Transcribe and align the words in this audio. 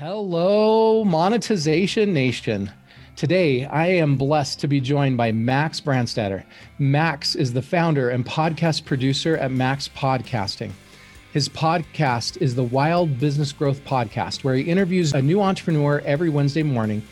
Hello, 0.00 1.04
Monetization 1.04 2.14
Nation. 2.14 2.72
Today, 3.16 3.66
I 3.66 3.88
am 3.88 4.16
blessed 4.16 4.58
to 4.60 4.66
be 4.66 4.80
joined 4.80 5.18
by 5.18 5.30
Max 5.30 5.78
Brandstatter. 5.78 6.42
Max 6.78 7.34
is 7.34 7.52
the 7.52 7.60
founder 7.60 8.08
and 8.08 8.24
podcast 8.24 8.86
producer 8.86 9.36
at 9.36 9.50
Max 9.50 9.90
Podcasting. 9.90 10.70
His 11.34 11.50
podcast 11.50 12.40
is 12.40 12.54
the 12.54 12.64
Wild 12.64 13.18
Business 13.18 13.52
Growth 13.52 13.84
Podcast, 13.84 14.42
where 14.42 14.54
he 14.54 14.62
interviews 14.62 15.12
a 15.12 15.20
new 15.20 15.42
entrepreneur 15.42 16.00
every 16.06 16.30
Wednesday 16.30 16.62
morning 16.62 17.02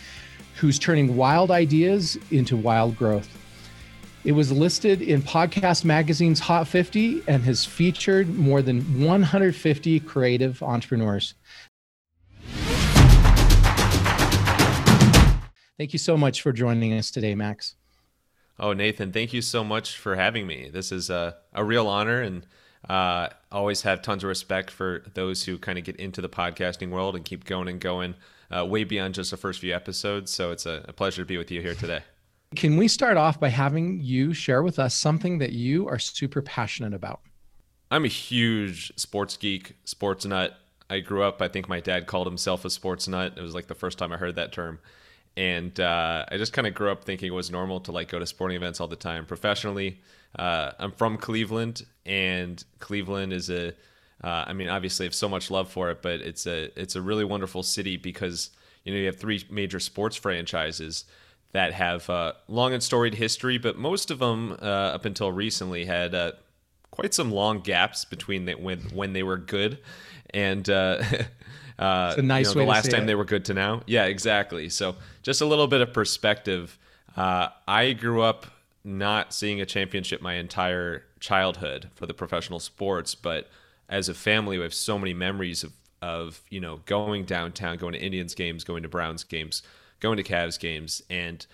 who's 0.56 0.78
turning 0.78 1.14
wild 1.14 1.50
ideas 1.50 2.16
into 2.30 2.56
wild 2.56 2.96
growth. 2.96 3.28
It 4.24 4.32
was 4.32 4.50
listed 4.50 5.02
in 5.02 5.20
Podcast 5.20 5.84
Magazine's 5.84 6.40
Hot 6.40 6.66
50 6.66 7.22
and 7.28 7.42
has 7.44 7.66
featured 7.66 8.34
more 8.34 8.62
than 8.62 9.04
150 9.04 10.00
creative 10.00 10.62
entrepreneurs. 10.62 11.34
Thank 15.78 15.92
you 15.92 15.98
so 16.00 16.16
much 16.16 16.42
for 16.42 16.52
joining 16.52 16.92
us 16.92 17.08
today, 17.08 17.36
Max. 17.36 17.76
Oh, 18.58 18.72
Nathan, 18.72 19.12
thank 19.12 19.32
you 19.32 19.40
so 19.40 19.62
much 19.62 19.96
for 19.96 20.16
having 20.16 20.44
me. 20.44 20.68
This 20.68 20.90
is 20.90 21.08
a, 21.08 21.36
a 21.54 21.62
real 21.62 21.86
honor, 21.86 22.20
and 22.20 22.44
uh, 22.88 23.28
always 23.52 23.82
have 23.82 24.02
tons 24.02 24.24
of 24.24 24.28
respect 24.28 24.72
for 24.72 25.04
those 25.14 25.44
who 25.44 25.56
kind 25.56 25.78
of 25.78 25.84
get 25.84 25.94
into 25.96 26.20
the 26.20 26.28
podcasting 26.28 26.90
world 26.90 27.14
and 27.14 27.24
keep 27.24 27.44
going 27.44 27.68
and 27.68 27.80
going 27.80 28.16
uh, 28.50 28.66
way 28.66 28.82
beyond 28.82 29.14
just 29.14 29.30
the 29.30 29.36
first 29.36 29.60
few 29.60 29.72
episodes. 29.72 30.32
So 30.32 30.50
it's 30.50 30.66
a, 30.66 30.84
a 30.88 30.92
pleasure 30.92 31.22
to 31.22 31.26
be 31.26 31.38
with 31.38 31.52
you 31.52 31.62
here 31.62 31.76
today. 31.76 32.02
Can 32.56 32.76
we 32.76 32.88
start 32.88 33.16
off 33.16 33.38
by 33.38 33.48
having 33.48 34.00
you 34.00 34.34
share 34.34 34.64
with 34.64 34.80
us 34.80 34.94
something 34.94 35.38
that 35.38 35.52
you 35.52 35.86
are 35.86 35.98
super 36.00 36.42
passionate 36.42 36.94
about? 36.94 37.20
I'm 37.92 38.04
a 38.04 38.08
huge 38.08 38.92
sports 38.96 39.36
geek, 39.36 39.76
sports 39.84 40.24
nut. 40.24 40.58
I 40.90 40.98
grew 41.00 41.22
up, 41.22 41.40
I 41.40 41.46
think 41.46 41.68
my 41.68 41.78
dad 41.78 42.06
called 42.06 42.26
himself 42.26 42.64
a 42.64 42.70
sports 42.70 43.06
nut. 43.06 43.34
It 43.36 43.42
was 43.42 43.54
like 43.54 43.68
the 43.68 43.74
first 43.76 43.98
time 43.98 44.12
I 44.12 44.16
heard 44.16 44.34
that 44.34 44.52
term 44.52 44.80
and 45.38 45.78
uh, 45.78 46.24
I 46.28 46.36
just 46.36 46.52
kind 46.52 46.66
of 46.66 46.74
grew 46.74 46.90
up 46.90 47.04
thinking 47.04 47.28
it 47.28 47.34
was 47.34 47.48
normal 47.48 47.78
to 47.82 47.92
like 47.92 48.08
go 48.08 48.18
to 48.18 48.26
sporting 48.26 48.56
events 48.56 48.80
all 48.80 48.88
the 48.88 48.96
time. 48.96 49.24
Professionally, 49.24 50.00
uh, 50.36 50.72
I'm 50.80 50.90
from 50.90 51.16
Cleveland, 51.16 51.86
and 52.04 52.62
Cleveland 52.80 53.32
is 53.32 53.48
a, 53.48 53.68
uh, 54.24 54.44
I 54.48 54.52
mean, 54.52 54.68
obviously, 54.68 55.04
I 55.04 55.06
have 55.06 55.14
so 55.14 55.28
much 55.28 55.48
love 55.48 55.70
for 55.70 55.92
it, 55.92 56.02
but 56.02 56.20
it's 56.20 56.48
a 56.48 56.76
it's 56.78 56.96
a 56.96 57.00
really 57.00 57.24
wonderful 57.24 57.62
city 57.62 57.96
because 57.96 58.50
you 58.82 58.92
know 58.92 58.98
you 58.98 59.06
have 59.06 59.16
three 59.16 59.44
major 59.48 59.78
sports 59.78 60.16
franchises 60.16 61.04
that 61.52 61.72
have 61.72 62.10
uh, 62.10 62.32
long 62.48 62.72
and 62.72 62.82
storied 62.82 63.14
history, 63.14 63.58
but 63.58 63.78
most 63.78 64.10
of 64.10 64.18
them 64.18 64.56
uh, 64.60 64.64
up 64.64 65.04
until 65.04 65.30
recently 65.30 65.84
had 65.84 66.16
uh, 66.16 66.32
quite 66.90 67.14
some 67.14 67.30
long 67.30 67.60
gaps 67.60 68.04
between 68.04 68.46
the, 68.46 68.54
when 68.54 68.80
when 68.92 69.12
they 69.12 69.22
were 69.22 69.38
good 69.38 69.78
and. 70.30 70.68
Uh, 71.78 72.08
it's 72.10 72.18
a 72.18 72.22
nice 72.22 72.48
you 72.48 72.54
know, 72.54 72.58
way 72.60 72.64
the 72.64 72.70
last 72.70 72.90
time 72.90 73.04
it. 73.04 73.06
they 73.06 73.14
were 73.14 73.24
good 73.24 73.44
to 73.46 73.54
now. 73.54 73.82
Yeah, 73.86 74.04
exactly. 74.04 74.68
So 74.68 74.96
just 75.22 75.40
a 75.40 75.46
little 75.46 75.66
bit 75.66 75.80
of 75.80 75.92
perspective. 75.92 76.78
Uh, 77.16 77.48
I 77.66 77.92
grew 77.92 78.22
up 78.22 78.46
not 78.84 79.32
seeing 79.32 79.60
a 79.60 79.66
championship 79.66 80.22
my 80.22 80.34
entire 80.34 81.04
childhood 81.20 81.90
for 81.94 82.06
the 82.06 82.14
professional 82.14 82.60
sports, 82.60 83.14
but 83.14 83.48
as 83.88 84.08
a 84.08 84.14
family, 84.14 84.58
we 84.58 84.62
have 84.62 84.74
so 84.74 84.98
many 84.98 85.14
memories 85.14 85.64
of 85.64 85.72
of 86.00 86.42
you 86.48 86.60
know 86.60 86.80
going 86.86 87.24
downtown, 87.24 87.76
going 87.76 87.92
to 87.92 87.98
Indians 87.98 88.34
games, 88.34 88.64
going 88.64 88.82
to 88.82 88.88
Browns 88.88 89.24
games, 89.24 89.62
going 90.00 90.16
to 90.16 90.22
Cavs 90.22 90.58
games, 90.58 91.02
and 91.10 91.46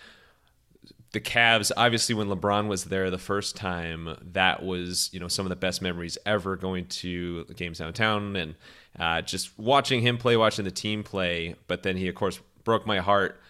the 1.12 1.20
Cavs, 1.20 1.70
obviously, 1.76 2.14
when 2.14 2.26
LeBron 2.26 2.66
was 2.66 2.84
there 2.84 3.08
the 3.08 3.18
first 3.18 3.54
time, 3.54 4.16
that 4.32 4.62
was 4.62 5.10
you 5.12 5.20
know 5.20 5.28
some 5.28 5.46
of 5.46 5.50
the 5.50 5.56
best 5.56 5.80
memories 5.80 6.18
ever. 6.26 6.56
Going 6.56 6.86
to 6.86 7.44
games 7.56 7.78
downtown 7.78 8.36
and 8.36 8.54
uh, 8.98 9.22
just 9.22 9.58
watching 9.58 10.00
him 10.00 10.18
play, 10.18 10.36
watching 10.36 10.64
the 10.64 10.70
team 10.70 11.02
play. 11.02 11.56
But 11.66 11.82
then 11.82 11.96
he, 11.96 12.08
of 12.08 12.14
course, 12.14 12.40
broke 12.64 12.86
my 12.86 12.98
heart 12.98 13.40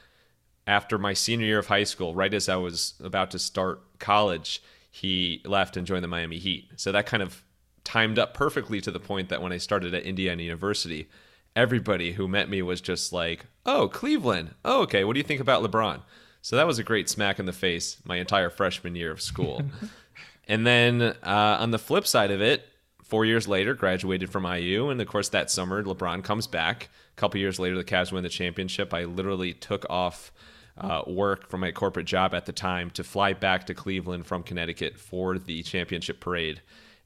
after 0.67 0.99
my 0.99 1.13
senior 1.13 1.47
year 1.47 1.59
of 1.59 1.67
high 1.67 1.85
school. 1.85 2.15
Right 2.15 2.33
as 2.33 2.49
I 2.49 2.57
was 2.57 2.95
about 3.03 3.31
to 3.33 3.39
start 3.39 3.81
college, 3.99 4.63
he 4.91 5.43
left 5.45 5.77
and 5.77 5.87
joined 5.87 6.05
the 6.05 6.09
Miami 6.09 6.39
Heat. 6.39 6.71
So 6.77 6.93
that 6.93 7.07
kind 7.07 7.23
of 7.23 7.43
timed 7.83 8.19
up 8.19 8.35
perfectly 8.35 8.81
to 8.81 8.91
the 8.91 9.01
point 9.01 9.29
that 9.29 9.43
when 9.43 9.53
I 9.53 9.59
started 9.59 9.95
at 9.95 10.05
Indiana 10.05 10.43
University, 10.43 11.09
everybody 11.55 12.13
who 12.13 12.27
met 12.27 12.49
me 12.49 12.63
was 12.63 12.81
just 12.81 13.13
like, 13.13 13.47
"Oh, 13.67 13.89
Cleveland. 13.89 14.55
Oh, 14.65 14.83
okay. 14.83 15.05
What 15.05 15.15
do 15.15 15.21
you 15.21 15.25
think 15.25 15.41
about 15.41 15.63
LeBron?" 15.63 16.01
So 16.41 16.57
that 16.57 16.67
was 16.67 16.79
a 16.79 16.85
great 16.85 17.09
smack 17.09 17.39
in 17.39 17.47
the 17.47 17.53
face 17.53 17.97
my 18.05 18.17
entire 18.17 18.51
freshman 18.51 18.95
year 18.95 19.11
of 19.11 19.21
school. 19.21 19.63
and 20.49 20.67
then 20.67 21.01
uh, 21.03 21.57
on 21.61 21.71
the 21.71 21.79
flip 21.79 22.07
side 22.07 22.31
of 22.31 22.43
it, 22.43 22.69
four 23.05 23.25
years 23.25 23.47
later, 23.47 23.75
graduated 23.75 24.31
from 24.31 24.45
IU, 24.45 24.89
and 24.89 25.01
of 25.01 25.07
course 25.07 25.29
that 25.29 25.51
summer 25.51 25.83
LeBron 25.83 26.25
comes 26.25 26.47
back. 26.47 26.89
A 27.17 27.21
couple 27.21 27.39
years 27.39 27.61
later, 27.61 27.77
the 27.77 27.85
Cavs 27.85 28.11
win 28.11 28.23
the 28.23 28.29
championship. 28.29 28.93
I 28.93 29.05
literally 29.05 29.53
took 29.53 29.87
off 29.89 30.33
uh, 30.77 31.03
work 31.07 31.49
from 31.49 31.61
my 31.61 31.71
corporate 31.71 32.07
job 32.07 32.35
at 32.35 32.47
the 32.47 32.53
time 32.53 32.91
to 32.91 33.05
fly 33.05 33.33
back 33.33 33.67
to 33.67 33.75
Cleveland 33.75 34.27
from 34.27 34.43
Connecticut 34.43 34.99
for 34.99 35.39
the 35.39 35.63
championship 35.63 36.19
parade, 36.19 36.63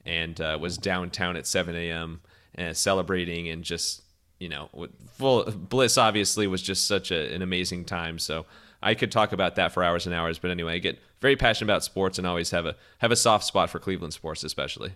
and 0.06 0.41
uh, 0.41 0.56
was 0.58 0.78
downtown 0.78 1.37
at 1.37 1.47
7 1.47 1.75
a.m. 1.75 2.20
and 2.54 2.76
celebrating 2.76 3.48
and 3.48 3.64
just 3.64 4.03
you 4.38 4.48
know 4.48 4.70
full 5.10 5.44
bliss. 5.50 5.98
Obviously, 5.98 6.47
was 6.47 6.62
just 6.62 6.87
such 6.87 7.10
a, 7.10 7.34
an 7.34 7.42
amazing 7.42 7.84
time. 7.84 8.19
So. 8.19 8.47
I 8.81 8.94
could 8.94 9.10
talk 9.10 9.32
about 9.32 9.56
that 9.56 9.72
for 9.72 9.82
hours 9.82 10.06
and 10.06 10.14
hours, 10.14 10.38
but 10.38 10.53
anyway, 10.53 10.75
I 10.75 10.78
get 10.78 11.00
very 11.20 11.34
passionate 11.34 11.66
about 11.66 11.82
sports 11.82 12.16
and 12.16 12.25
always 12.25 12.53
have 12.53 12.64
a 12.64 12.76
have 12.98 13.10
a 13.10 13.16
soft 13.16 13.44
spot 13.44 13.70
for 13.70 13.81
Cleveland 13.81 14.12
sports, 14.14 14.44
especially. 14.44 14.92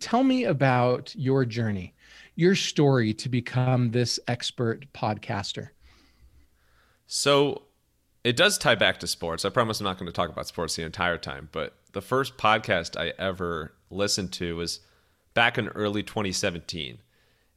Tell 0.00 0.24
me 0.24 0.44
about 0.44 1.14
your 1.14 1.44
journey, 1.44 1.94
your 2.34 2.54
story 2.54 3.12
to 3.14 3.28
become 3.28 3.90
this 3.90 4.18
expert 4.26 4.86
podcaster. 4.92 5.68
So 7.06 7.62
it 8.24 8.36
does 8.36 8.58
tie 8.58 8.74
back 8.74 9.00
to 9.00 9.06
sports. 9.06 9.44
I 9.44 9.50
promise 9.50 9.80
I'm 9.80 9.84
not 9.84 9.98
going 9.98 10.06
to 10.06 10.12
talk 10.12 10.30
about 10.30 10.46
sports 10.46 10.76
the 10.76 10.82
entire 10.82 11.18
time, 11.18 11.48
but 11.52 11.74
the 11.92 12.00
first 12.00 12.36
podcast 12.36 12.98
I 12.98 13.12
ever 13.18 13.72
listened 13.90 14.32
to 14.34 14.56
was 14.56 14.80
back 15.34 15.58
in 15.58 15.68
early 15.68 16.02
2017. 16.02 16.98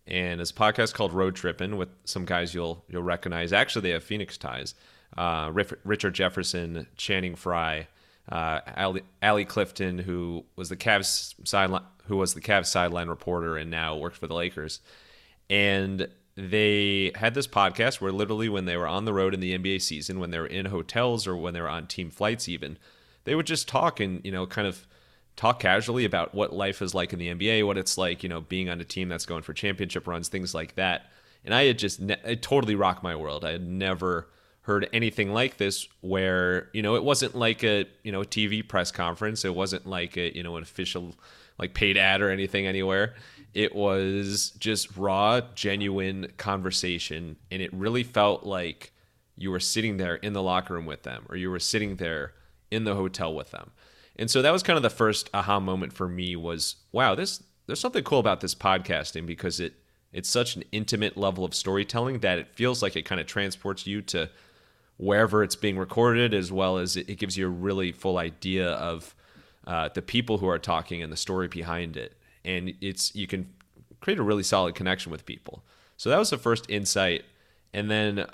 And 0.05 0.41
it's 0.41 0.51
a 0.51 0.55
podcast 0.55 0.93
called 0.93 1.13
Road 1.13 1.35
Trippin' 1.35 1.77
with 1.77 1.89
some 2.03 2.25
guys 2.25 2.53
you'll 2.53 2.83
you'll 2.89 3.03
recognize. 3.03 3.53
Actually, 3.53 3.83
they 3.83 3.89
have 3.91 4.03
Phoenix 4.03 4.37
ties. 4.37 4.75
Uh, 5.15 5.51
Richard 5.83 6.13
Jefferson, 6.13 6.87
Channing 6.97 7.35
Frye, 7.35 7.87
uh, 8.29 8.59
Allie, 9.21 9.45
Clifton, 9.45 9.99
who 9.99 10.45
was 10.55 10.69
the 10.69 10.77
Cavs 10.77 11.35
sideline, 11.45 11.83
who 12.05 12.17
was 12.17 12.33
the 12.33 12.41
Cavs 12.41 12.67
sideline 12.67 13.09
reporter 13.09 13.57
and 13.57 13.69
now 13.69 13.95
works 13.95 14.17
for 14.17 14.27
the 14.27 14.33
Lakers, 14.33 14.79
and 15.49 16.07
they 16.35 17.11
had 17.15 17.35
this 17.35 17.47
podcast 17.47 18.01
where 18.01 18.11
literally 18.11 18.49
when 18.49 18.65
they 18.65 18.75
were 18.75 18.87
on 18.87 19.05
the 19.05 19.13
road 19.13 19.33
in 19.33 19.39
the 19.39 19.57
NBA 19.57 19.81
season, 19.81 20.19
when 20.19 20.31
they 20.31 20.39
were 20.39 20.47
in 20.47 20.65
hotels 20.65 21.27
or 21.27 21.35
when 21.37 21.53
they 21.53 21.61
were 21.61 21.69
on 21.69 21.85
team 21.85 22.09
flights, 22.09 22.49
even 22.49 22.77
they 23.25 23.35
would 23.35 23.45
just 23.45 23.67
talk 23.67 23.99
and 23.99 24.23
you 24.25 24.31
know 24.31 24.47
kind 24.47 24.67
of 24.67 24.87
talk 25.35 25.59
casually 25.59 26.05
about 26.05 26.33
what 26.33 26.53
life 26.53 26.81
is 26.81 26.93
like 26.93 27.13
in 27.13 27.19
the 27.19 27.33
NBA, 27.33 27.65
what 27.65 27.77
it's 27.77 27.97
like, 27.97 28.23
you 28.23 28.29
know, 28.29 28.41
being 28.41 28.69
on 28.69 28.79
a 28.79 28.83
team 28.83 29.09
that's 29.09 29.25
going 29.25 29.41
for 29.41 29.53
championship 29.53 30.07
runs, 30.07 30.27
things 30.27 30.53
like 30.53 30.75
that. 30.75 31.09
And 31.43 31.53
I 31.53 31.65
had 31.65 31.79
just 31.79 31.99
ne- 31.99 32.21
it 32.23 32.41
totally 32.41 32.75
rocked 32.75 33.03
my 33.03 33.15
world. 33.15 33.43
I 33.43 33.51
had 33.51 33.67
never 33.67 34.29
heard 34.63 34.89
anything 34.93 35.33
like 35.33 35.57
this 35.57 35.87
where 36.01 36.69
you 36.73 36.81
know 36.81 36.95
it 36.95 37.03
wasn't 37.03 37.35
like 37.35 37.63
a 37.63 37.85
you 38.03 38.11
know 38.11 38.21
a 38.21 38.25
TV 38.25 38.67
press 38.67 38.91
conference. 38.91 39.45
It 39.45 39.53
wasn't 39.53 39.85
like 39.85 40.17
a 40.17 40.35
you 40.35 40.43
know 40.43 40.57
an 40.57 40.63
official 40.63 41.15
like 41.59 41.73
paid 41.73 41.97
ad 41.97 42.21
or 42.21 42.29
anything 42.29 42.65
anywhere. 42.65 43.13
It 43.53 43.75
was 43.75 44.51
just 44.57 44.97
raw 44.97 45.41
genuine 45.53 46.31
conversation 46.37 47.35
and 47.51 47.61
it 47.61 47.71
really 47.73 48.03
felt 48.03 48.43
like 48.43 48.91
you 49.37 49.51
were 49.51 49.59
sitting 49.59 49.97
there 49.97 50.15
in 50.15 50.33
the 50.33 50.41
locker 50.41 50.73
room 50.73 50.85
with 50.85 51.03
them 51.03 51.25
or 51.29 51.35
you 51.35 51.51
were 51.51 51.59
sitting 51.59 51.97
there 51.97 52.33
in 52.71 52.83
the 52.83 52.95
hotel 52.95 53.33
with 53.33 53.51
them. 53.51 53.71
And 54.15 54.29
so 54.29 54.41
that 54.41 54.51
was 54.51 54.63
kind 54.63 54.77
of 54.77 54.83
the 54.83 54.89
first 54.89 55.29
aha 55.33 55.59
moment 55.59 55.93
for 55.93 56.07
me 56.07 56.35
was 56.35 56.77
wow 56.91 57.15
this 57.15 57.43
there's 57.67 57.79
something 57.79 58.03
cool 58.03 58.19
about 58.19 58.41
this 58.41 58.55
podcasting 58.55 59.25
because 59.25 59.59
it 59.59 59.73
it's 60.13 60.29
such 60.29 60.55
an 60.55 60.63
intimate 60.71 61.17
level 61.17 61.43
of 61.43 61.55
storytelling 61.55 62.19
that 62.19 62.37
it 62.37 62.47
feels 62.53 62.81
like 62.81 62.95
it 62.95 63.03
kind 63.03 63.19
of 63.19 63.27
transports 63.27 63.87
you 63.87 64.01
to 64.01 64.29
wherever 64.97 65.43
it's 65.43 65.55
being 65.55 65.77
recorded, 65.77 66.33
as 66.33 66.51
well 66.51 66.77
as 66.77 66.95
it, 66.95 67.17
gives 67.17 67.37
you 67.37 67.47
a 67.47 67.49
really 67.49 67.91
full 67.91 68.17
idea 68.17 68.71
of 68.73 69.15
uh, 69.65 69.89
the 69.93 70.01
people 70.01 70.37
who 70.37 70.47
are 70.47 70.59
talking 70.59 71.01
and 71.01 71.11
the 71.11 71.17
story 71.17 71.47
behind 71.47 71.97
it. 71.97 72.17
And 72.45 72.73
it's 72.81 73.15
you 73.15 73.27
can 73.27 73.49
create 74.01 74.19
a 74.19 74.23
really 74.23 74.43
solid 74.43 74.75
connection 74.75 75.11
with 75.11 75.25
people. 75.25 75.63
So 75.97 76.09
that 76.09 76.19
was 76.19 76.29
the 76.29 76.37
first 76.37 76.69
insight. 76.69 77.23
And 77.73 77.89
then 77.89 78.27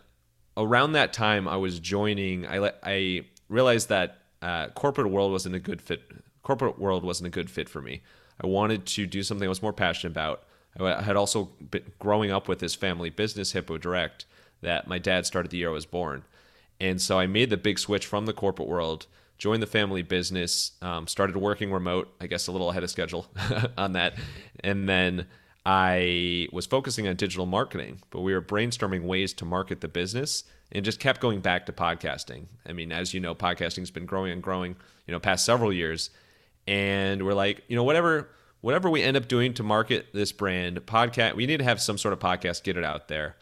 around 0.57 0.94
that 0.94 1.13
time, 1.13 1.47
I 1.47 1.57
was 1.57 1.79
joining. 1.79 2.45
I 2.47 2.71
I 2.83 3.25
realized 3.47 3.89
that 3.89 4.17
uh, 4.41 4.69
corporate 4.69 5.09
world 5.09 5.31
wasn't 5.31 5.56
a 5.56 5.59
good 5.59 5.81
fit. 5.81 6.01
Corporate 6.44 6.79
world 6.79 7.03
wasn't 7.03 7.27
a 7.27 7.29
good 7.29 7.50
fit 7.50 7.69
for 7.69 7.81
me. 7.81 8.01
I 8.41 8.47
wanted 8.47 8.85
to 8.85 9.06
do 9.06 9.21
something 9.23 9.45
I 9.45 9.50
was 9.50 9.61
more 9.61 9.73
passionate 9.73 10.11
about. 10.11 10.44
I 10.79 11.01
had 11.01 11.15
also 11.15 11.50
been 11.71 11.83
growing 12.00 12.31
up 12.31 12.47
with 12.47 12.59
this 12.59 12.75
family 12.75 13.09
business, 13.09 13.51
Hippo 13.51 13.77
Direct, 13.77 14.25
that 14.61 14.88
my 14.88 14.97
dad 14.97 15.25
started 15.25 15.51
the 15.51 15.57
year 15.57 15.69
I 15.69 15.73
was 15.73 15.85
born. 15.85 16.23
And 16.79 17.01
so 17.01 17.19
I 17.19 17.27
made 17.27 17.49
the 17.49 17.57
big 17.57 17.79
switch 17.79 18.05
from 18.05 18.25
the 18.25 18.33
corporate 18.33 18.67
world, 18.67 19.07
joined 19.37 19.61
the 19.61 19.67
family 19.67 20.01
business, 20.01 20.73
um, 20.81 21.07
started 21.07 21.35
working 21.37 21.71
remote, 21.71 22.13
I 22.21 22.27
guess 22.27 22.47
a 22.47 22.51
little 22.51 22.69
ahead 22.69 22.83
of 22.83 22.89
schedule 22.89 23.27
on 23.77 23.93
that. 23.93 24.15
And 24.63 24.87
then 24.87 25.27
I 25.65 26.47
was 26.51 26.65
focusing 26.65 27.07
on 27.07 27.15
digital 27.15 27.45
marketing, 27.45 28.01
but 28.09 28.21
we 28.21 28.33
were 28.33 28.41
brainstorming 28.41 29.03
ways 29.03 29.33
to 29.35 29.45
market 29.45 29.81
the 29.81 29.87
business 29.87 30.45
and 30.71 30.85
just 30.85 30.99
kept 30.99 31.19
going 31.19 31.41
back 31.41 31.65
to 31.65 31.73
podcasting. 31.73 32.45
I 32.65 32.73
mean, 32.73 32.91
as 32.91 33.13
you 33.13 33.19
know, 33.19 33.35
podcasting's 33.35 33.91
been 33.91 34.05
growing 34.05 34.31
and 34.31 34.41
growing, 34.41 34.75
you 35.07 35.11
know, 35.11 35.19
past 35.19 35.45
several 35.45 35.73
years. 35.73 36.11
And 36.67 37.25
we're 37.25 37.33
like, 37.33 37.63
you 37.67 37.75
know, 37.75 37.83
whatever 37.83 38.29
whatever 38.61 38.89
we 38.89 39.01
end 39.01 39.15
up 39.15 39.27
doing 39.27 39.53
to 39.53 39.63
market 39.63 40.07
this 40.13 40.31
brand, 40.31 40.77
podcast, 40.85 41.35
we 41.35 41.45
need 41.45 41.57
to 41.57 41.63
have 41.63 41.81
some 41.81 41.97
sort 41.97 42.13
of 42.13 42.19
podcast, 42.19 42.63
get 42.63 42.77
it 42.77 42.83
out 42.83 43.07
there. 43.07 43.35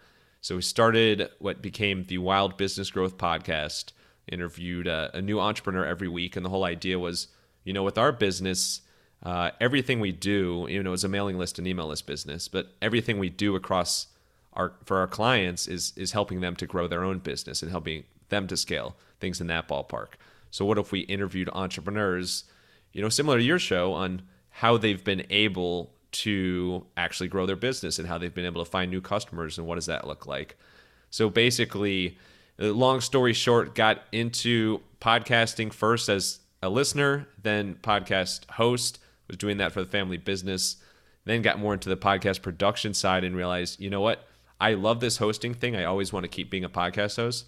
So 0.48 0.56
we 0.56 0.62
started 0.62 1.30
what 1.40 1.62
became 1.62 2.06
the 2.06 2.20
Wild 2.20 2.56
Business 2.56 2.90
Growth 2.90 3.18
Podcast, 3.18 3.92
interviewed 4.30 4.88
a, 4.88 5.12
a 5.14 5.22
new 5.22 5.42
entrepreneur 5.42 5.84
every 5.84 6.08
week. 6.08 6.38
And 6.38 6.46
the 6.46 6.50
whole 6.50 6.64
idea 6.64 6.98
was, 6.98 7.28
you 7.66 7.74
know, 7.74 7.84
with 7.84 7.98
our 7.98 8.14
business, 8.14 8.80
uh, 9.24 9.52
everything 9.60 10.00
we 10.00 10.14
do, 10.14 10.66
you 10.70 10.82
know, 10.82 10.94
it's 10.94 11.04
a 11.04 11.10
mailing 11.10 11.38
list 11.38 11.60
and 11.60 11.68
email 11.68 11.88
list 11.88 12.08
business, 12.08 12.48
but 12.48 12.78
everything 12.82 13.20
we 13.20 13.30
do 13.30 13.58
across 13.58 14.08
our 14.54 14.72
for 14.86 15.00
our 15.00 15.08
clients 15.08 15.68
is 15.68 15.92
is 15.98 16.14
helping 16.14 16.40
them 16.40 16.56
to 16.56 16.66
grow 16.66 16.88
their 16.88 17.04
own 17.04 17.20
business 17.20 17.62
and 17.62 17.70
helping 17.70 18.06
them 18.30 18.48
to 18.48 18.56
scale 18.56 18.96
things 19.20 19.42
in 19.42 19.48
that 19.48 19.68
ballpark. 19.68 20.14
So 20.50 20.64
what 20.64 20.78
if 20.78 20.94
we 20.94 21.02
interviewed 21.02 21.50
entrepreneurs, 21.52 22.46
you 22.94 23.02
know, 23.02 23.10
similar 23.10 23.40
to 23.40 23.44
your 23.44 23.60
show 23.60 23.92
on 23.92 24.22
how 24.50 24.78
they've 24.78 25.04
been 25.04 25.26
able 25.30 25.92
to 26.12 26.86
actually 26.96 27.28
grow 27.28 27.46
their 27.46 27.56
business 27.56 28.00
and 28.00 28.08
how 28.08 28.18
they've 28.18 28.34
been 28.34 28.46
able 28.46 28.64
to 28.64 28.70
find 28.70 28.90
new 28.90 29.02
customers 29.02 29.58
and 29.58 29.68
what 29.68 29.76
does 29.76 29.88
that 29.88 30.08
look 30.08 30.26
like? 30.26 30.56
So 31.10 31.30
basically, 31.30 32.18
long 32.58 33.02
story 33.02 33.34
short, 33.34 33.76
got 33.76 34.02
into 34.12 34.82
podcasting 35.00 35.72
first 35.72 36.10
as 36.10 36.40
a 36.62 36.70
listener, 36.70 37.28
then 37.42 37.76
podcast 37.82 38.50
host, 38.52 39.00
was 39.28 39.38
doing 39.38 39.58
that 39.58 39.72
for 39.72 39.82
the 39.82 39.90
family 39.90 40.18
business, 40.18 40.78
then 41.26 41.42
got 41.42 41.60
more 41.60 41.74
into 41.74 41.90
the 41.90 41.98
podcast 41.98 42.42
production 42.42 42.94
side 42.94 43.24
and 43.24 43.36
realized, 43.36 43.80
you 43.80 43.90
know 43.90 44.02
what? 44.02 44.28
I 44.60 44.74
love 44.74 45.00
this 45.00 45.18
hosting 45.18 45.54
thing. 45.54 45.76
I 45.76 45.84
always 45.84 46.12
want 46.12 46.24
to 46.24 46.30
keep 46.30 46.50
being 46.50 46.64
a 46.64 46.70
podcast 46.70 47.18
host. 47.18 47.46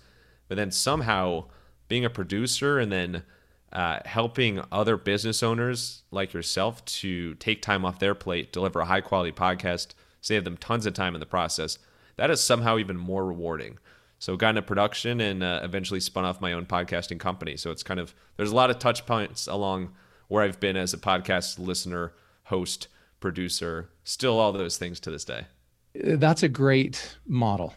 But 0.48 0.58
then 0.58 0.72
somehow 0.72 1.46
being 1.88 2.06
a 2.06 2.10
producer 2.10 2.80
and 2.80 2.92
then 2.92 3.24
uh, 3.72 4.00
helping 4.06 4.62
other 4.72 4.98
business 4.98 5.44
owners 5.44 6.04
like 6.12 6.34
yourself 6.34 6.84
to 6.86 7.36
take 7.36 7.62
time 7.62 7.86
off 7.86 8.00
their 8.00 8.16
plate, 8.16 8.52
deliver 8.52 8.80
a 8.80 8.86
high 8.86 9.02
quality 9.02 9.32
podcast, 9.32 9.90
save 10.22 10.44
them 10.44 10.58
tons 10.58 10.86
of 10.86 10.94
time 10.94 11.16
in 11.16 11.20
the 11.20 11.26
process, 11.26 11.78
that 12.16 12.32
is 12.32 12.42
somehow 12.42 12.78
even 12.78 12.98
more 12.98 13.26
rewarding. 13.26 13.78
So 14.18 14.36
got 14.36 14.50
into 14.50 14.62
production 14.62 15.22
and 15.22 15.42
uh, 15.42 15.62
eventually 15.64 16.02
spun 16.02 16.26
off 16.26 16.42
my 16.42 16.52
own 16.52 16.66
podcasting 16.66 17.20
company. 17.20 17.56
So 17.56 17.72
it's 17.72 17.84
kind 17.84 18.00
of 18.00 18.14
there's 18.36 18.52
a 18.52 18.56
lot 18.56 18.70
of 18.70 18.80
touch 18.80 19.06
points 19.06 19.48
along 19.48 19.94
where 20.28 20.44
I've 20.44 20.60
been 20.60 20.76
as 20.76 20.94
a 20.94 20.98
podcast 20.98 21.58
listener, 21.58 22.14
host, 22.44 22.90
producer, 23.20 23.90
still 24.04 24.38
all 24.38 24.52
those 24.52 24.78
things 24.78 25.00
to 25.02 25.12
this 25.12 25.24
day. 25.24 25.48
That's 25.96 26.44
a 26.44 26.50
great 26.50 27.18
model. 27.26 27.74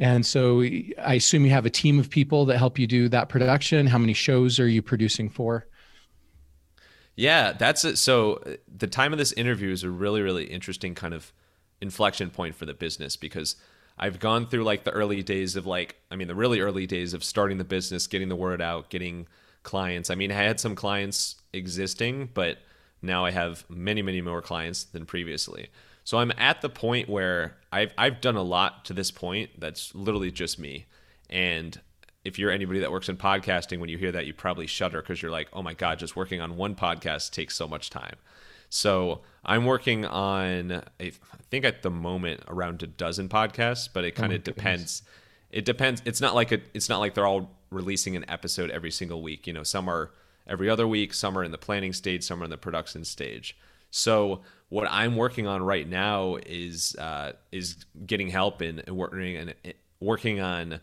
And 0.00 0.24
so 0.24 0.60
I 0.60 1.14
assume 1.14 1.44
you 1.44 1.50
have 1.50 1.66
a 1.66 1.70
team 1.70 1.98
of 1.98 2.08
people 2.08 2.44
that 2.46 2.58
help 2.58 2.78
you 2.78 2.86
do 2.86 3.08
that 3.08 3.28
production. 3.28 3.86
How 3.86 3.98
many 3.98 4.12
shows 4.12 4.60
are 4.60 4.68
you 4.68 4.80
producing 4.80 5.28
for? 5.28 5.66
Yeah, 7.16 7.52
that's 7.52 7.84
it. 7.84 7.98
So 7.98 8.40
the 8.72 8.86
time 8.86 9.12
of 9.12 9.18
this 9.18 9.32
interview 9.32 9.72
is 9.72 9.82
a 9.82 9.90
really, 9.90 10.22
really 10.22 10.44
interesting 10.44 10.94
kind 10.94 11.12
of 11.12 11.32
inflection 11.80 12.30
point 12.30 12.54
for 12.54 12.64
the 12.64 12.74
business 12.74 13.16
because 13.16 13.56
I've 13.98 14.20
gone 14.20 14.46
through 14.46 14.62
like 14.62 14.84
the 14.84 14.92
early 14.92 15.24
days 15.24 15.56
of 15.56 15.66
like, 15.66 15.96
I 16.12 16.16
mean, 16.16 16.28
the 16.28 16.36
really 16.36 16.60
early 16.60 16.86
days 16.86 17.14
of 17.14 17.24
starting 17.24 17.58
the 17.58 17.64
business, 17.64 18.06
getting 18.06 18.28
the 18.28 18.36
word 18.36 18.62
out, 18.62 18.90
getting 18.90 19.26
clients. 19.64 20.10
I 20.10 20.14
mean, 20.14 20.30
I 20.30 20.36
had 20.36 20.60
some 20.60 20.76
clients 20.76 21.36
existing, 21.52 22.30
but 22.34 22.58
now 23.02 23.24
I 23.24 23.32
have 23.32 23.64
many, 23.68 24.02
many 24.02 24.20
more 24.20 24.40
clients 24.40 24.84
than 24.84 25.04
previously. 25.04 25.70
So 26.08 26.16
I'm 26.16 26.32
at 26.38 26.62
the 26.62 26.70
point 26.70 27.06
where 27.06 27.58
I've 27.70 27.92
I've 27.98 28.22
done 28.22 28.36
a 28.36 28.42
lot 28.42 28.86
to 28.86 28.94
this 28.94 29.10
point 29.10 29.50
that's 29.60 29.94
literally 29.94 30.30
just 30.30 30.58
me. 30.58 30.86
And 31.28 31.78
if 32.24 32.38
you're 32.38 32.50
anybody 32.50 32.80
that 32.80 32.90
works 32.90 33.10
in 33.10 33.18
podcasting, 33.18 33.78
when 33.78 33.90
you 33.90 33.98
hear 33.98 34.10
that, 34.12 34.24
you 34.24 34.32
probably 34.32 34.66
shudder 34.66 35.02
because 35.02 35.20
you're 35.20 35.30
like, 35.30 35.48
oh 35.52 35.62
my 35.62 35.74
God, 35.74 35.98
just 35.98 36.16
working 36.16 36.40
on 36.40 36.56
one 36.56 36.74
podcast 36.74 37.32
takes 37.32 37.54
so 37.56 37.68
much 37.68 37.90
time. 37.90 38.16
So 38.70 39.20
I'm 39.44 39.66
working 39.66 40.06
on, 40.06 40.82
I 40.98 41.12
think 41.50 41.66
at 41.66 41.82
the 41.82 41.90
moment 41.90 42.40
around 42.48 42.82
a 42.82 42.86
dozen 42.86 43.28
podcasts, 43.28 43.86
but 43.92 44.06
it 44.06 44.12
kind 44.12 44.32
of 44.32 44.38
oh 44.38 44.44
depends. 44.44 45.02
It 45.50 45.66
depends. 45.66 46.00
It's 46.06 46.22
not 46.22 46.34
like 46.34 46.52
a, 46.52 46.60
it's 46.72 46.88
not 46.88 47.00
like 47.00 47.12
they're 47.12 47.26
all 47.26 47.50
releasing 47.70 48.16
an 48.16 48.24
episode 48.30 48.70
every 48.70 48.92
single 48.92 49.20
week. 49.20 49.46
You 49.46 49.52
know, 49.52 49.62
some 49.62 49.90
are 49.90 50.12
every 50.46 50.70
other 50.70 50.88
week, 50.88 51.12
some 51.12 51.36
are 51.36 51.44
in 51.44 51.50
the 51.50 51.58
planning 51.58 51.92
stage, 51.92 52.24
some 52.24 52.40
are 52.40 52.44
in 52.44 52.50
the 52.50 52.56
production 52.56 53.04
stage. 53.04 53.58
So 53.90 54.42
what 54.68 54.86
I'm 54.90 55.16
working 55.16 55.46
on 55.46 55.62
right 55.62 55.88
now 55.88 56.36
is 56.46 56.94
uh, 56.96 57.32
is 57.52 57.84
getting 58.06 58.28
help 58.28 58.60
and 58.60 58.82
working 58.88 59.36
and 59.36 59.54
working 60.00 60.40
on 60.40 60.80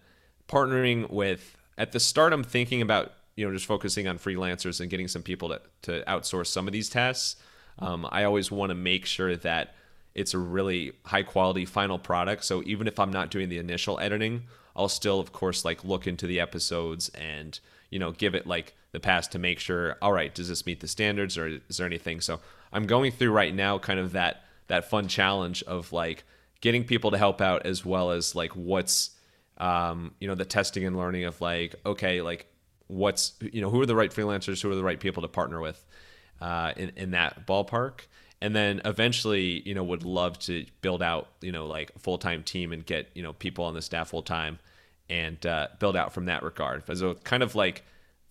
partnering 0.47 1.09
with. 1.09 1.55
At 1.77 1.91
the 1.91 1.99
start, 1.99 2.33
I'm 2.33 2.43
thinking 2.43 2.81
about 2.81 3.11
you 3.35 3.45
know 3.45 3.53
just 3.53 3.65
focusing 3.65 4.07
on 4.07 4.17
freelancers 4.17 4.79
and 4.79 4.89
getting 4.89 5.07
some 5.07 5.23
people 5.23 5.49
to 5.49 5.61
to 5.83 6.03
outsource 6.07 6.47
some 6.47 6.67
of 6.67 6.73
these 6.73 6.89
tasks. 6.89 7.35
Um, 7.79 8.07
I 8.09 8.23
always 8.23 8.51
want 8.51 8.69
to 8.69 8.75
make 8.75 9.05
sure 9.05 9.35
that 9.35 9.75
it's 10.13 10.33
a 10.33 10.37
really 10.37 10.93
high 11.05 11.23
quality 11.23 11.65
final 11.65 11.99
product. 11.99 12.45
So 12.45 12.63
even 12.65 12.87
if 12.87 12.99
I'm 12.99 13.11
not 13.11 13.29
doing 13.29 13.49
the 13.49 13.57
initial 13.57 13.99
editing, 13.99 14.43
I'll 14.75 14.87
still, 14.87 15.19
of 15.19 15.33
course, 15.33 15.65
like 15.65 15.83
look 15.83 16.07
into 16.07 16.25
the 16.25 16.39
episodes 16.39 17.09
and 17.09 17.59
you 17.89 17.99
know 17.99 18.11
give 18.11 18.33
it 18.33 18.47
like 18.47 18.73
the 18.93 18.99
pass 18.99 19.27
to 19.29 19.39
make 19.39 19.59
sure. 19.59 19.97
All 20.01 20.13
right, 20.13 20.33
does 20.33 20.49
this 20.49 20.65
meet 20.65 20.79
the 20.79 20.87
standards, 20.87 21.37
or 21.37 21.59
is 21.69 21.77
there 21.77 21.85
anything? 21.85 22.21
So 22.21 22.39
I'm 22.75 22.87
going 22.87 23.11
through 23.11 23.31
right 23.31 23.55
now 23.55 23.79
kind 23.79 23.99
of 23.99 24.11
that 24.11 24.43
that 24.67 24.89
fun 24.89 25.07
challenge 25.07 25.63
of 25.63 25.93
like 25.93 26.25
getting 26.59 26.83
people 26.83 27.11
to 27.11 27.17
help 27.17 27.39
out 27.39 27.65
as 27.65 27.85
well 27.85 28.11
as 28.11 28.35
like 28.35 28.51
what's 28.51 29.11
um, 29.57 30.13
you 30.19 30.27
know 30.27 30.35
the 30.35 30.45
testing 30.45 30.85
and 30.85 30.97
learning 30.97 31.23
of 31.23 31.39
like 31.39 31.75
okay 31.85 32.21
like 32.21 32.47
what's 32.87 33.33
you 33.39 33.61
know 33.61 33.69
who 33.69 33.81
are 33.81 33.85
the 33.85 33.95
right 33.95 34.11
freelancers? 34.11 34.61
Who 34.61 34.69
are 34.71 34.75
the 34.75 34.83
right 34.83 34.99
people 34.99 35.21
to 35.21 35.29
partner 35.29 35.61
with 35.61 35.83
uh, 36.41 36.73
in 36.75 36.91
in 36.97 37.11
that 37.11 37.47
ballpark? 37.47 38.01
And 38.41 38.53
then 38.53 38.81
eventually 38.83 39.61
you 39.65 39.73
know 39.73 39.83
would 39.85 40.03
love 40.03 40.37
to 40.39 40.65
build 40.81 41.01
out 41.01 41.29
you 41.41 41.53
know 41.53 41.67
like 41.67 41.91
a 41.95 41.99
full-time 41.99 42.43
team 42.43 42.73
and 42.73 42.85
get 42.85 43.09
you 43.13 43.23
know 43.23 43.31
people 43.31 43.63
on 43.63 43.73
the 43.73 43.81
staff 43.81 44.09
full-time 44.09 44.59
and 45.09 45.45
uh, 45.45 45.67
build 45.79 45.95
out 45.95 46.13
from 46.13 46.25
that 46.25 46.43
regard. 46.43 46.83
So 46.97 47.13
kind 47.13 47.41
of 47.41 47.55
like 47.55 47.83